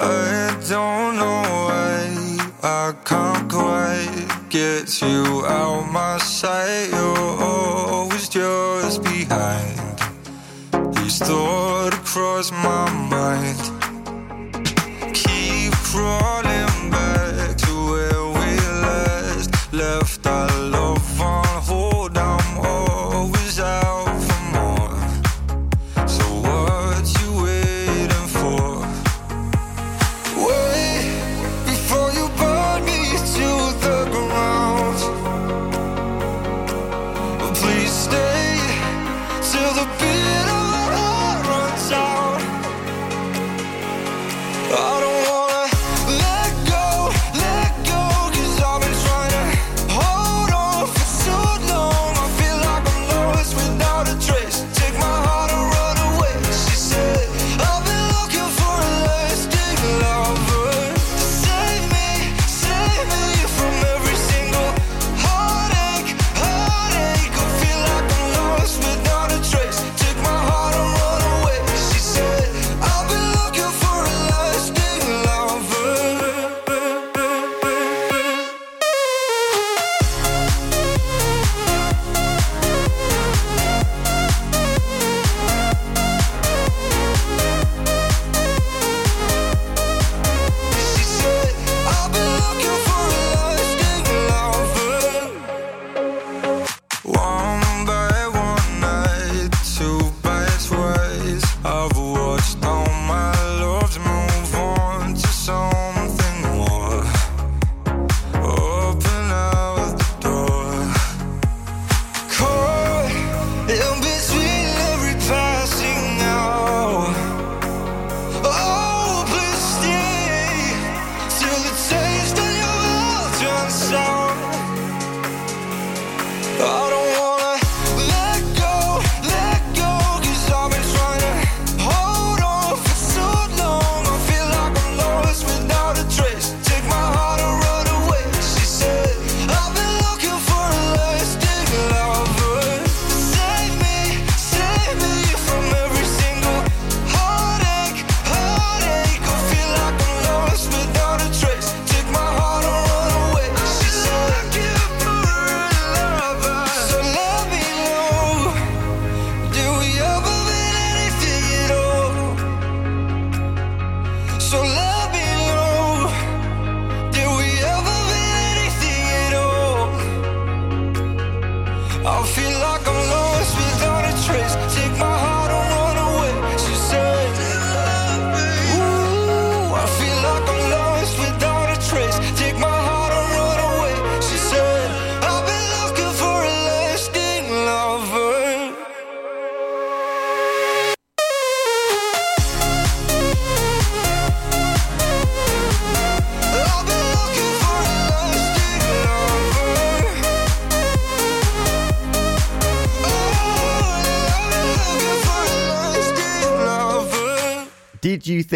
I 0.00 0.56
don't 0.68 1.16
know 1.16 1.42
why 1.66 1.98
I 2.62 2.94
can't 3.04 3.52
quite 3.52 4.28
get 4.48 5.02
you 5.02 5.44
out 5.46 5.92
my 5.92 6.16
sight. 6.18 6.88
You're 6.90 7.42
always 7.42 8.30
just 8.30 9.02
behind. 9.02 9.78
These 10.96 11.18
thoughts 11.18 11.98
cross 12.10 12.50
my 12.50 12.90
mind 13.10 13.71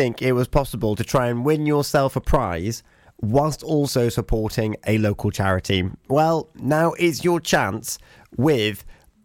think 0.06 0.22
it 0.22 0.34
was 0.34 0.46
possible 0.46 0.94
to 0.94 1.02
try 1.02 1.26
and 1.26 1.44
win 1.44 1.66
yourself 1.66 2.14
a 2.14 2.20
prize 2.20 2.84
whilst 3.20 3.64
also 3.64 4.08
supporting 4.08 4.76
a 4.86 4.98
local 4.98 5.32
charity? 5.32 5.90
Well, 6.06 6.48
now 6.54 6.92
is 6.96 7.24
your 7.24 7.40
chance 7.40 7.98
with 8.36 8.84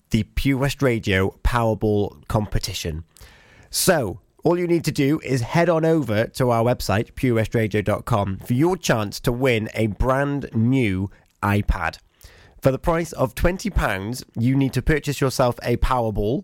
the 0.09 0.23
Pure 0.23 0.57
West 0.57 0.82
Radio 0.82 1.38
Powerball 1.43 2.27
competition. 2.27 3.03
So, 3.69 4.21
all 4.43 4.57
you 4.57 4.65
need 4.65 4.84
to 4.86 4.91
do 4.91 5.19
is 5.19 5.41
head 5.41 5.69
on 5.69 5.86
over 5.86 6.25
to 6.25 6.49
our 6.49 6.63
website, 6.63 7.11
purewestradio.com, 7.13 8.39
for 8.39 8.53
your 8.53 8.75
chance 8.75 9.19
to 9.19 9.32
win 9.32 9.69
a 9.75 9.86
brand 9.86 10.49
new 10.55 11.11
iPad. 11.43 11.99
For 12.59 12.71
the 12.71 12.79
price 12.79 13.11
of 13.11 13.36
£20, 13.36 14.23
you 14.36 14.55
need 14.55 14.73
to 14.73 14.82
purchase 14.82 15.21
yourself 15.21 15.59
a 15.61 15.77
Powerball 15.77 16.43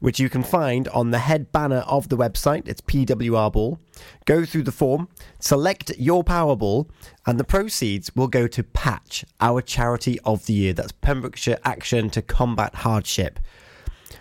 which 0.00 0.20
you 0.20 0.28
can 0.28 0.42
find 0.42 0.88
on 0.88 1.10
the 1.10 1.18
head 1.18 1.50
banner 1.52 1.78
of 1.86 2.08
the 2.08 2.16
website. 2.16 2.68
It's 2.68 2.80
PWR 2.80 3.52
Ball. 3.52 3.78
Go 4.26 4.44
through 4.44 4.64
the 4.64 4.72
form, 4.72 5.08
select 5.38 5.92
your 5.98 6.24
Powerball, 6.24 6.88
and 7.26 7.40
the 7.40 7.44
proceeds 7.44 8.14
will 8.14 8.28
go 8.28 8.46
to 8.46 8.62
Patch, 8.62 9.24
our 9.40 9.62
charity 9.62 10.18
of 10.24 10.46
the 10.46 10.52
year. 10.52 10.72
That's 10.72 10.92
Pembrokeshire 10.92 11.58
Action 11.64 12.10
to 12.10 12.22
Combat 12.22 12.74
Hardship. 12.74 13.40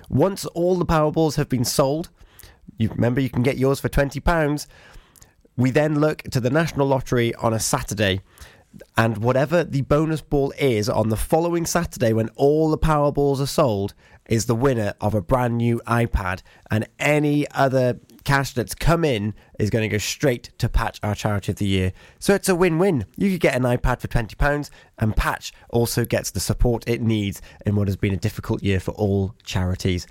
Once 0.10 0.46
all 0.48 0.76
the 0.76 0.86
Powerballs 0.86 1.36
have 1.36 1.50
been 1.50 1.66
sold, 1.66 2.10
you 2.78 2.90
remember 2.90 3.22
you 3.22 3.30
can 3.30 3.44
get 3.44 3.58
yours 3.58 3.80
for 3.80 3.90
£20. 3.90 4.68
We 5.58 5.72
then 5.72 6.00
look 6.00 6.24
to 6.24 6.40
the 6.40 6.50
National 6.50 6.88
Lottery 6.88 7.34
on 7.36 7.54
a 7.54 7.60
Saturday. 7.60 8.22
And 8.98 9.20
whatever 9.20 9.64
the 9.64 9.82
bonus 9.82 10.22
ball 10.22 10.52
is 10.58 10.90
on 10.90 11.10
the 11.10 11.18
following 11.18 11.66
Saturday 11.66 12.12
when 12.12 12.30
all 12.30 12.72
the 12.72 12.78
Powerballs 12.78 13.40
are 13.40 13.46
sold 13.46 13.94
is 14.28 14.46
the 14.46 14.56
winner 14.56 14.94
of 15.02 15.14
a 15.14 15.22
brand 15.22 15.58
new 15.58 15.82
iPad. 15.88 16.42
And 16.72 16.88
any 17.00 17.50
other 17.52 18.00
cash 18.24 18.54
that's 18.54 18.76
come 18.76 19.04
in 19.04 19.34
is 19.60 19.70
going 19.70 19.84
to 19.84 19.90
go 19.90 19.98
straight 19.98 20.52
to 20.58 20.70
Patch, 20.70 21.00
our 21.04 21.16
charity 21.16 21.52
of 21.52 21.58
the 21.58 21.68
year. 21.68 21.94
So 22.20 22.34
it's 22.34 22.50
a 22.50 22.56
win 22.56 22.80
win. 22.80 23.06
You 23.18 23.32
could 23.32 23.42
get 23.42 23.56
an 23.56 23.64
iPad 23.64 24.00
for 24.00 24.08
£20, 24.08 24.70
and 25.00 25.16
Patch 25.16 25.54
also 25.70 26.06
gets 26.06 26.32
the 26.32 26.40
support 26.40 26.84
it 26.88 27.02
needs 27.02 27.42
in 27.66 27.76
what 27.76 27.88
has 27.88 27.98
been 27.98 28.14
a 28.14 28.18
difficult 28.18 28.64
year 28.64 28.80
for 28.80 28.92
all 28.92 29.36
charities. 29.44 30.08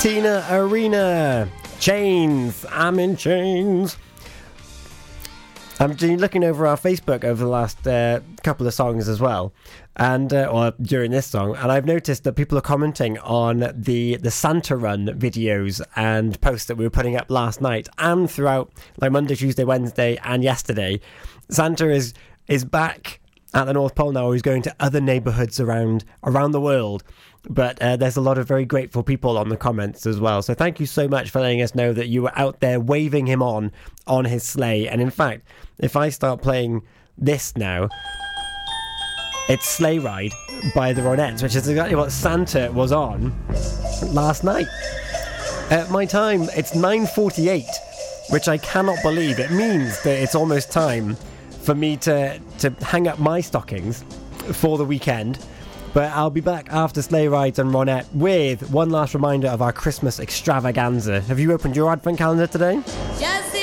Tina 0.00 0.46
Arena. 0.50 1.46
Chains. 1.78 2.64
I'm 2.70 2.98
in 2.98 3.16
chains. 3.16 3.98
I'm 5.78 5.92
looking 5.92 6.42
over 6.42 6.66
our 6.66 6.78
Facebook 6.78 7.22
over 7.22 7.44
the 7.44 7.50
last 7.50 7.86
uh, 7.86 8.20
couple 8.42 8.66
of 8.66 8.72
songs 8.72 9.10
as 9.10 9.20
well, 9.20 9.52
and 9.96 10.32
uh, 10.32 10.48
or 10.50 10.72
during 10.80 11.10
this 11.10 11.26
song, 11.26 11.54
and 11.54 11.70
I've 11.70 11.84
noticed 11.84 12.24
that 12.24 12.32
people 12.32 12.56
are 12.56 12.62
commenting 12.62 13.18
on 13.18 13.74
the 13.76 14.16
the 14.16 14.30
Santa 14.30 14.74
Run 14.74 15.08
videos 15.08 15.82
and 15.96 16.40
posts 16.40 16.68
that 16.68 16.76
we 16.76 16.84
were 16.84 16.90
putting 16.90 17.16
up 17.16 17.30
last 17.30 17.60
night 17.60 17.86
and 17.98 18.30
throughout 18.30 18.72
like 19.02 19.12
Monday, 19.12 19.34
Tuesday, 19.34 19.64
Wednesday, 19.64 20.18
and 20.24 20.42
yesterday. 20.42 20.98
Santa 21.50 21.90
is 21.90 22.14
is 22.48 22.64
back 22.64 23.20
at 23.52 23.64
the 23.64 23.72
North 23.72 23.94
Pole 23.94 24.12
now. 24.12 24.30
He's 24.30 24.42
going 24.42 24.62
to 24.62 24.74
other 24.80 25.00
neighbourhoods 25.00 25.60
around 25.60 26.04
around 26.24 26.52
the 26.52 26.60
world. 26.60 27.02
But 27.48 27.80
uh, 27.80 27.96
there's 27.96 28.16
a 28.16 28.20
lot 28.20 28.38
of 28.38 28.46
very 28.46 28.64
grateful 28.64 29.02
people 29.02 29.38
on 29.38 29.48
the 29.48 29.56
comments 29.56 30.06
as 30.06 30.20
well. 30.20 30.42
So 30.42 30.54
thank 30.54 30.78
you 30.78 30.86
so 30.86 31.08
much 31.08 31.30
for 31.30 31.40
letting 31.40 31.62
us 31.62 31.74
know 31.74 31.92
that 31.92 32.08
you 32.08 32.22
were 32.22 32.38
out 32.38 32.60
there 32.60 32.78
waving 32.78 33.26
him 33.26 33.42
on 33.42 33.72
on 34.06 34.26
his 34.26 34.42
sleigh. 34.42 34.88
And 34.88 35.00
in 35.00 35.10
fact, 35.10 35.46
if 35.78 35.96
I 35.96 36.10
start 36.10 36.42
playing 36.42 36.82
this 37.16 37.56
now, 37.56 37.88
it's 39.48 39.66
Sleigh 39.68 39.98
Ride 39.98 40.32
by 40.74 40.92
the 40.92 41.02
Ronettes, 41.02 41.42
which 41.42 41.56
is 41.56 41.66
exactly 41.66 41.96
what 41.96 42.12
Santa 42.12 42.70
was 42.72 42.92
on 42.92 43.34
last 44.12 44.44
night. 44.44 44.68
At 45.70 45.90
my 45.90 46.04
time, 46.04 46.42
it's 46.54 46.72
9:48, 46.74 47.64
which 48.30 48.48
I 48.48 48.58
cannot 48.58 49.02
believe. 49.02 49.38
It 49.38 49.50
means 49.50 50.02
that 50.02 50.22
it's 50.22 50.34
almost 50.34 50.70
time 50.70 51.16
for 51.62 51.74
me 51.74 51.96
to 51.98 52.38
to 52.58 52.70
hang 52.82 53.08
up 53.08 53.18
my 53.18 53.40
stockings 53.40 54.04
for 54.52 54.78
the 54.78 54.84
weekend. 54.84 55.38
But 55.92 56.12
I'll 56.12 56.30
be 56.30 56.40
back 56.40 56.68
after 56.70 57.02
Sleigh 57.02 57.28
Rides 57.28 57.58
and 57.58 57.70
Ronette 57.70 58.06
with 58.14 58.70
one 58.70 58.90
last 58.90 59.14
reminder 59.14 59.48
of 59.48 59.60
our 59.60 59.72
Christmas 59.72 60.20
extravaganza. 60.20 61.20
Have 61.22 61.40
you 61.40 61.52
opened 61.52 61.74
your 61.74 61.90
advent 61.90 62.18
calendar 62.18 62.46
today? 62.46 62.80
Just 63.18 63.54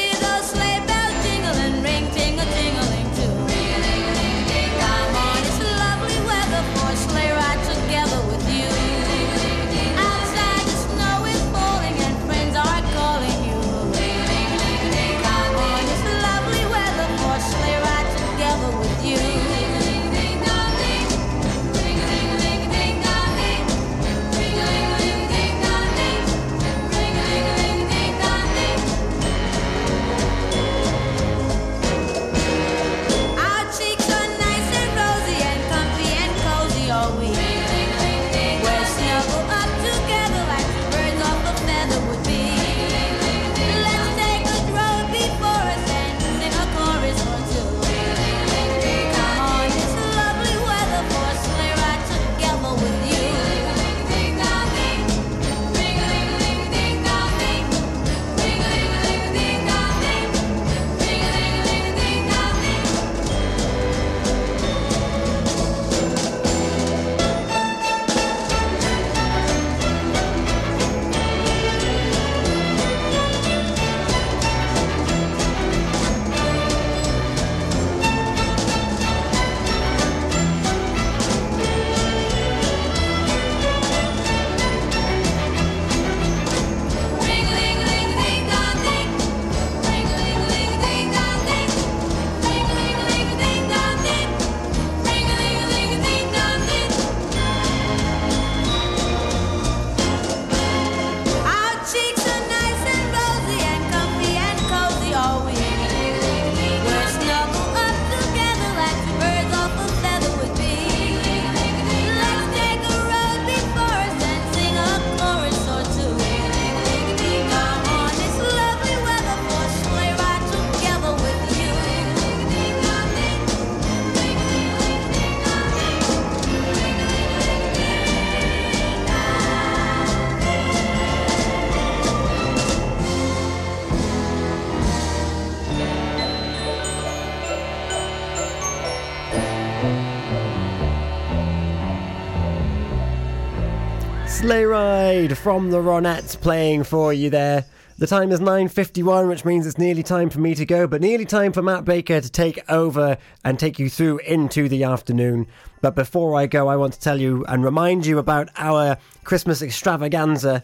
From 145.36 145.71
the 145.71 145.80
Ronettes 145.80 146.39
playing 146.39 146.84
for 146.84 147.11
you 147.11 147.30
there. 147.30 147.65
The 147.97 148.07
time 148.07 148.32
is 148.32 148.39
9.51, 148.39 149.28
which 149.28 149.43
means 149.43 149.67
it's 149.67 149.78
nearly 149.78 150.03
time 150.03 150.30
for 150.30 150.39
me 150.39 150.55
to 150.55 150.65
go, 150.65 150.88
but 150.88 151.01
nearly 151.01 151.25
time 151.25 151.51
for 151.51 151.61
Matt 151.61 151.84
Baker 151.84 152.21
to 152.21 152.30
take 152.30 152.59
over 152.69 153.17
and 153.43 153.59
take 153.59 153.80
you 153.80 153.89
through 153.89 154.19
into 154.19 154.69
the 154.69 154.84
afternoon. 154.84 155.47
But 155.82 155.95
before 155.95 156.36
I 156.36 156.45
go, 156.45 156.67
I 156.67 156.75
want 156.75 156.93
to 156.93 156.99
tell 156.99 157.19
you 157.19 157.43
and 157.45 157.63
remind 157.63 158.05
you 158.05 158.19
about 158.19 158.49
our 158.55 158.97
Christmas 159.23 159.61
extravaganza. 159.61 160.63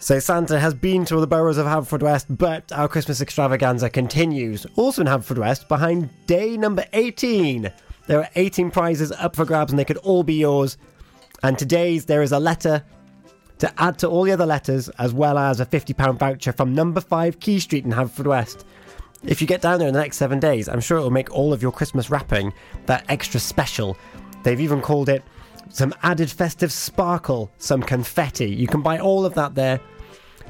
So 0.00 0.18
Santa 0.18 0.58
has 0.58 0.74
been 0.74 1.04
to 1.06 1.14
all 1.14 1.20
the 1.20 1.26
boroughs 1.26 1.58
of 1.58 1.66
Haverfordwest, 1.66 2.26
but 2.28 2.70
our 2.72 2.88
Christmas 2.88 3.20
extravaganza 3.20 3.88
continues. 3.88 4.66
Also 4.76 5.02
in 5.02 5.08
Haverfordwest, 5.08 5.68
behind 5.68 6.10
day 6.26 6.56
number 6.56 6.84
18. 6.92 7.72
There 8.06 8.18
are 8.18 8.28
18 8.36 8.70
prizes 8.70 9.12
up 9.12 9.34
for 9.36 9.44
grabs 9.44 9.72
and 9.72 9.78
they 9.78 9.84
could 9.84 9.96
all 9.98 10.22
be 10.22 10.34
yours. 10.34 10.76
And 11.42 11.58
today's 11.58 12.04
there 12.06 12.22
is 12.22 12.32
a 12.32 12.38
letter 12.38 12.84
to 13.58 13.72
add 13.82 13.98
to 13.98 14.08
all 14.08 14.22
the 14.22 14.32
other 14.32 14.46
letters, 14.46 14.88
as 14.98 15.12
well 15.12 15.38
as 15.38 15.60
a 15.60 15.66
£50 15.66 16.18
voucher 16.18 16.52
from 16.52 16.74
number 16.74 17.00
5 17.00 17.40
Quay 17.40 17.58
Street 17.58 17.84
in 17.84 17.92
Haverfordwest. 17.92 18.64
If 19.24 19.40
you 19.40 19.46
get 19.46 19.60
down 19.60 19.78
there 19.78 19.88
in 19.88 19.94
the 19.94 20.00
next 20.00 20.18
seven 20.18 20.38
days, 20.38 20.68
I'm 20.68 20.80
sure 20.80 20.98
it 20.98 21.02
will 21.02 21.10
make 21.10 21.32
all 21.32 21.52
of 21.52 21.62
your 21.62 21.72
Christmas 21.72 22.10
wrapping 22.10 22.52
that 22.86 23.04
extra 23.08 23.40
special. 23.40 23.96
They've 24.42 24.60
even 24.60 24.80
called 24.80 25.08
it 25.08 25.24
some 25.70 25.94
added 26.02 26.30
festive 26.30 26.72
sparkle, 26.72 27.50
some 27.58 27.82
confetti. 27.82 28.48
You 28.48 28.66
can 28.66 28.82
buy 28.82 28.98
all 28.98 29.24
of 29.24 29.34
that 29.34 29.54
there. 29.54 29.80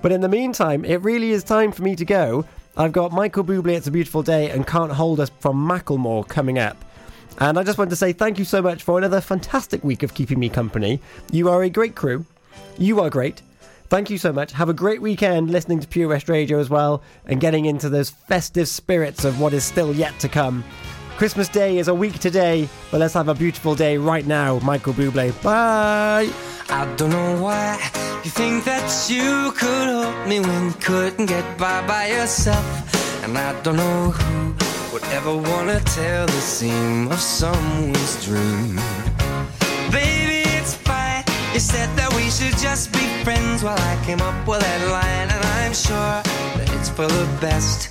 But 0.03 0.13
in 0.13 0.21
the 0.21 0.29
meantime, 0.29 0.85
it 0.85 1.03
really 1.03 1.31
is 1.31 1.43
time 1.43 1.73
for 1.73 1.83
me 1.83 1.97
to 1.97 2.05
go. 2.05 2.45
I've 2.77 2.93
got 2.93 3.13
Michael 3.13 3.45
Bublé, 3.45 3.75
It's 3.75 3.87
a 3.87 3.91
Beautiful 3.91 4.23
Day, 4.23 4.51
and 4.51 4.67
Can't 4.67 4.93
Hold 4.93 5.21
Us 5.21 5.31
from 5.41 5.57
Macklemore 5.67 6.29
coming 6.29 6.59
up. 6.59 6.77
And 7.39 7.59
I 7.59 7.63
just 7.63 7.79
want 7.79 7.91
to 7.91 7.97
say 7.97 8.13
thank 8.13 8.39
you 8.39 8.45
so 8.45 8.63
much 8.63 8.83
for 8.83 8.99
another 8.99 9.21
fantastic 9.21 9.83
week 9.83 10.03
of 10.03 10.15
keeping 10.15 10.39
me 10.39 10.49
company. 10.49 11.01
You 11.33 11.49
are 11.49 11.63
a 11.63 11.71
great 11.71 11.95
crew. 11.95 12.25
You 12.79 13.01
are 13.01 13.11
great. 13.11 13.43
Thank 13.89 14.11
you 14.11 14.19
so 14.19 14.33
much. 14.33 14.53
Have 14.53 14.69
a 14.69 14.75
great 14.75 15.01
weekend 15.01 15.51
listening 15.51 15.79
to 15.81 15.87
Pure 15.87 16.09
West 16.09 16.29
Radio 16.29 16.59
as 16.59 16.69
well 16.69 17.03
and 17.27 17.41
getting 17.41 17.67
into 17.67 17.89
those 17.89 18.11
festive 18.11 18.69
spirits 18.69 19.25
of 19.25 19.41
what 19.41 19.53
is 19.53 19.65
still 19.65 19.95
yet 19.95 20.19
to 20.21 20.29
come. 20.29 20.65
Christmas 21.17 21.49
Day 21.49 21.79
is 21.79 21.89
a 21.89 21.95
week 21.95 22.19
today, 22.19 22.69
but 22.91 23.01
let's 23.01 23.15
have 23.15 23.29
a 23.29 23.35
beautiful 23.35 23.75
day 23.75 23.97
right 23.97 24.27
now. 24.27 24.59
Michael 24.59 24.93
Bublé. 24.93 25.31
Bye. 25.43 26.29
I 26.69 26.95
don't 26.97 27.11
know 27.11 27.41
why 27.41 27.79
you 28.25 28.31
think 28.31 28.65
that 28.65 29.07
you 29.09 29.53
could 29.53 29.89
help 29.89 30.27
me 30.29 30.41
when 30.41 30.67
you 30.67 30.73
couldn't 30.73 31.27
get 31.27 31.57
by 31.57 31.87
by 31.87 32.09
yourself. 32.09 33.25
And 33.25 33.39
I 33.39 33.59
don't 33.63 33.77
know 33.77 34.11
who 34.11 34.93
would 34.93 35.05
ever 35.05 35.35
wanna 35.37 35.81
tell 35.81 36.27
the 36.27 36.41
seam 36.41 37.09
of 37.11 37.21
someone's 37.21 38.25
dream. 38.25 38.79
You 41.57 41.61
said 41.61 41.89
that 41.97 42.13
we 42.15 42.29
should 42.29 42.53
just 42.59 42.93
be 42.93 43.01
friends 43.25 43.65
while 43.65 43.81
I 43.81 43.97
came 44.05 44.21
up 44.21 44.47
with 44.47 44.61
that 44.61 44.83
line, 44.93 45.31
and 45.33 45.43
I'm 45.57 45.73
sure 45.73 46.21
that 46.61 46.69
it's 46.77 46.91
for 46.91 47.07
the 47.07 47.25
best. 47.41 47.89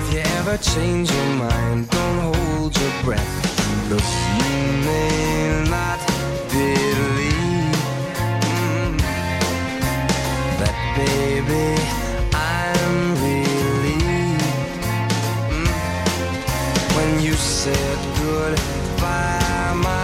If 0.00 0.04
you 0.10 0.20
ever 0.40 0.56
change 0.56 1.12
your 1.12 1.30
mind, 1.36 1.90
don't 1.90 2.32
hold 2.32 2.72
your 2.74 2.92
breath. 3.04 3.32
Look, 3.90 4.08
you 4.40 4.56
may 4.88 5.68
not 5.68 6.00
believe 6.48 7.76
mm, 8.40 8.96
that, 10.64 10.76
baby, 10.96 11.76
I'm 12.32 12.96
relieved 13.20 14.48
mm, 15.52 15.76
when 16.96 17.20
you 17.20 17.34
said 17.34 17.98
goodbye. 18.16 19.74
My 19.76 20.03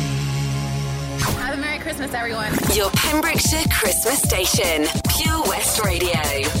Christmas, 1.91 2.13
everyone. 2.13 2.53
Your 2.73 2.89
Pembrokeshire 2.91 3.65
Christmas 3.69 4.21
station, 4.21 4.87
Pure 5.09 5.43
West 5.43 5.83
Radio. 5.83 6.60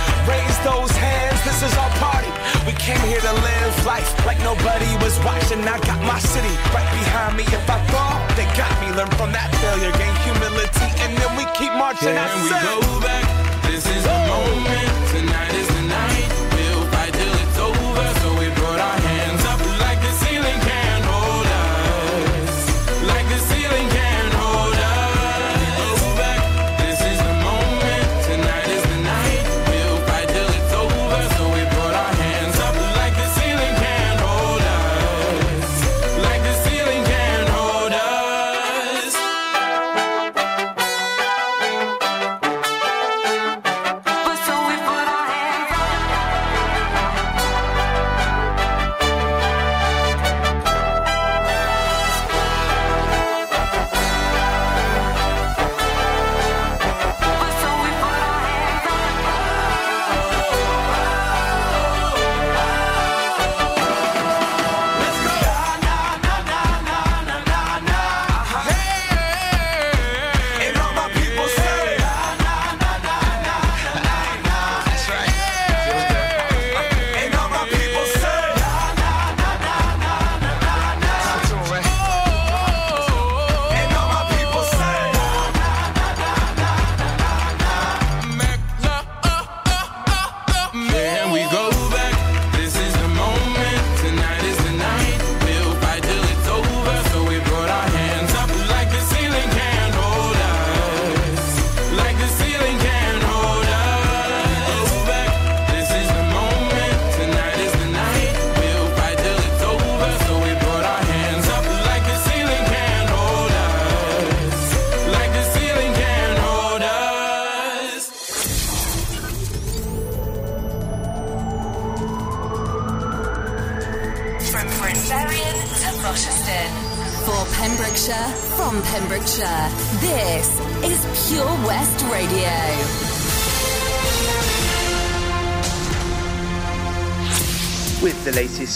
Raise 0.27 0.57
those 0.63 0.91
hands, 0.91 1.39
this 1.43 1.63
is 1.63 1.73
our 1.77 1.89
party. 1.97 2.29
We 2.65 2.73
came 2.73 3.01
here 3.09 3.21
to 3.21 3.33
live 3.33 3.85
life 3.85 4.09
like 4.25 4.39
nobody 4.39 4.89
was 5.01 5.17
watching. 5.25 5.61
I 5.65 5.79
got 5.81 5.99
my 6.05 6.19
city 6.19 6.53
right 6.73 6.89
behind 6.93 7.37
me. 7.37 7.43
If 7.49 7.65
I 7.69 7.79
fall, 7.89 8.17
they 8.37 8.45
got 8.57 8.71
me. 8.81 8.93
Learn 8.97 9.09
from 9.17 9.31
that 9.31 9.49
failure, 9.61 9.91
gain 9.97 10.13
humility, 10.25 10.89
and 11.03 11.17
then 11.17 11.31
we 11.37 11.45
keep 11.57 11.73
marching. 11.73 12.13
I 12.17 12.27
Can 12.29 12.43
we 12.43 12.49
go 12.49 12.99
back? 13.01 13.25
This 13.65 13.85
is 13.87 14.03
the 14.03 14.17
moment. 14.29 14.89
Tonight 15.09 15.53
is 15.55 15.67
the 15.67 15.80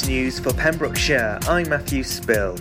news 0.03 0.39
for 0.39 0.51
Pembrokeshire, 0.51 1.39
I'm 1.47 1.69
Matthew 1.69 2.03
Spill. 2.03 2.57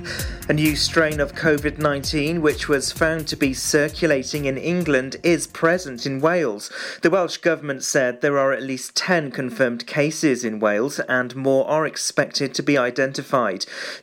A 0.49 0.53
new 0.53 0.77
strain 0.77 1.21
of 1.21 1.33
COVID 1.33 1.79
19, 1.79 2.43
which 2.43 2.69
was 2.69 2.93
found 2.93 3.27
to 3.29 3.37
be 3.37 3.55
circulating 3.55 4.45
in 4.45 4.59
England, 4.59 5.17
is 5.23 5.47
present 5.47 6.05
in 6.05 6.21
Wales. 6.21 6.71
The 7.01 7.09
Welsh 7.09 7.39
Government 7.39 7.83
said 7.83 8.21
there 8.21 8.39
are 8.39 8.53
at 8.53 8.63
least 8.63 8.95
10 8.95 9.31
confirmed 9.31 9.87
cases 9.87 10.45
in 10.45 10.61
Wales 10.61 11.01
and 11.01 11.35
more 11.35 11.67
are 11.67 11.87
expected 11.87 12.55
to 12.55 12.63
be 12.63 12.77
identified. 12.77 13.65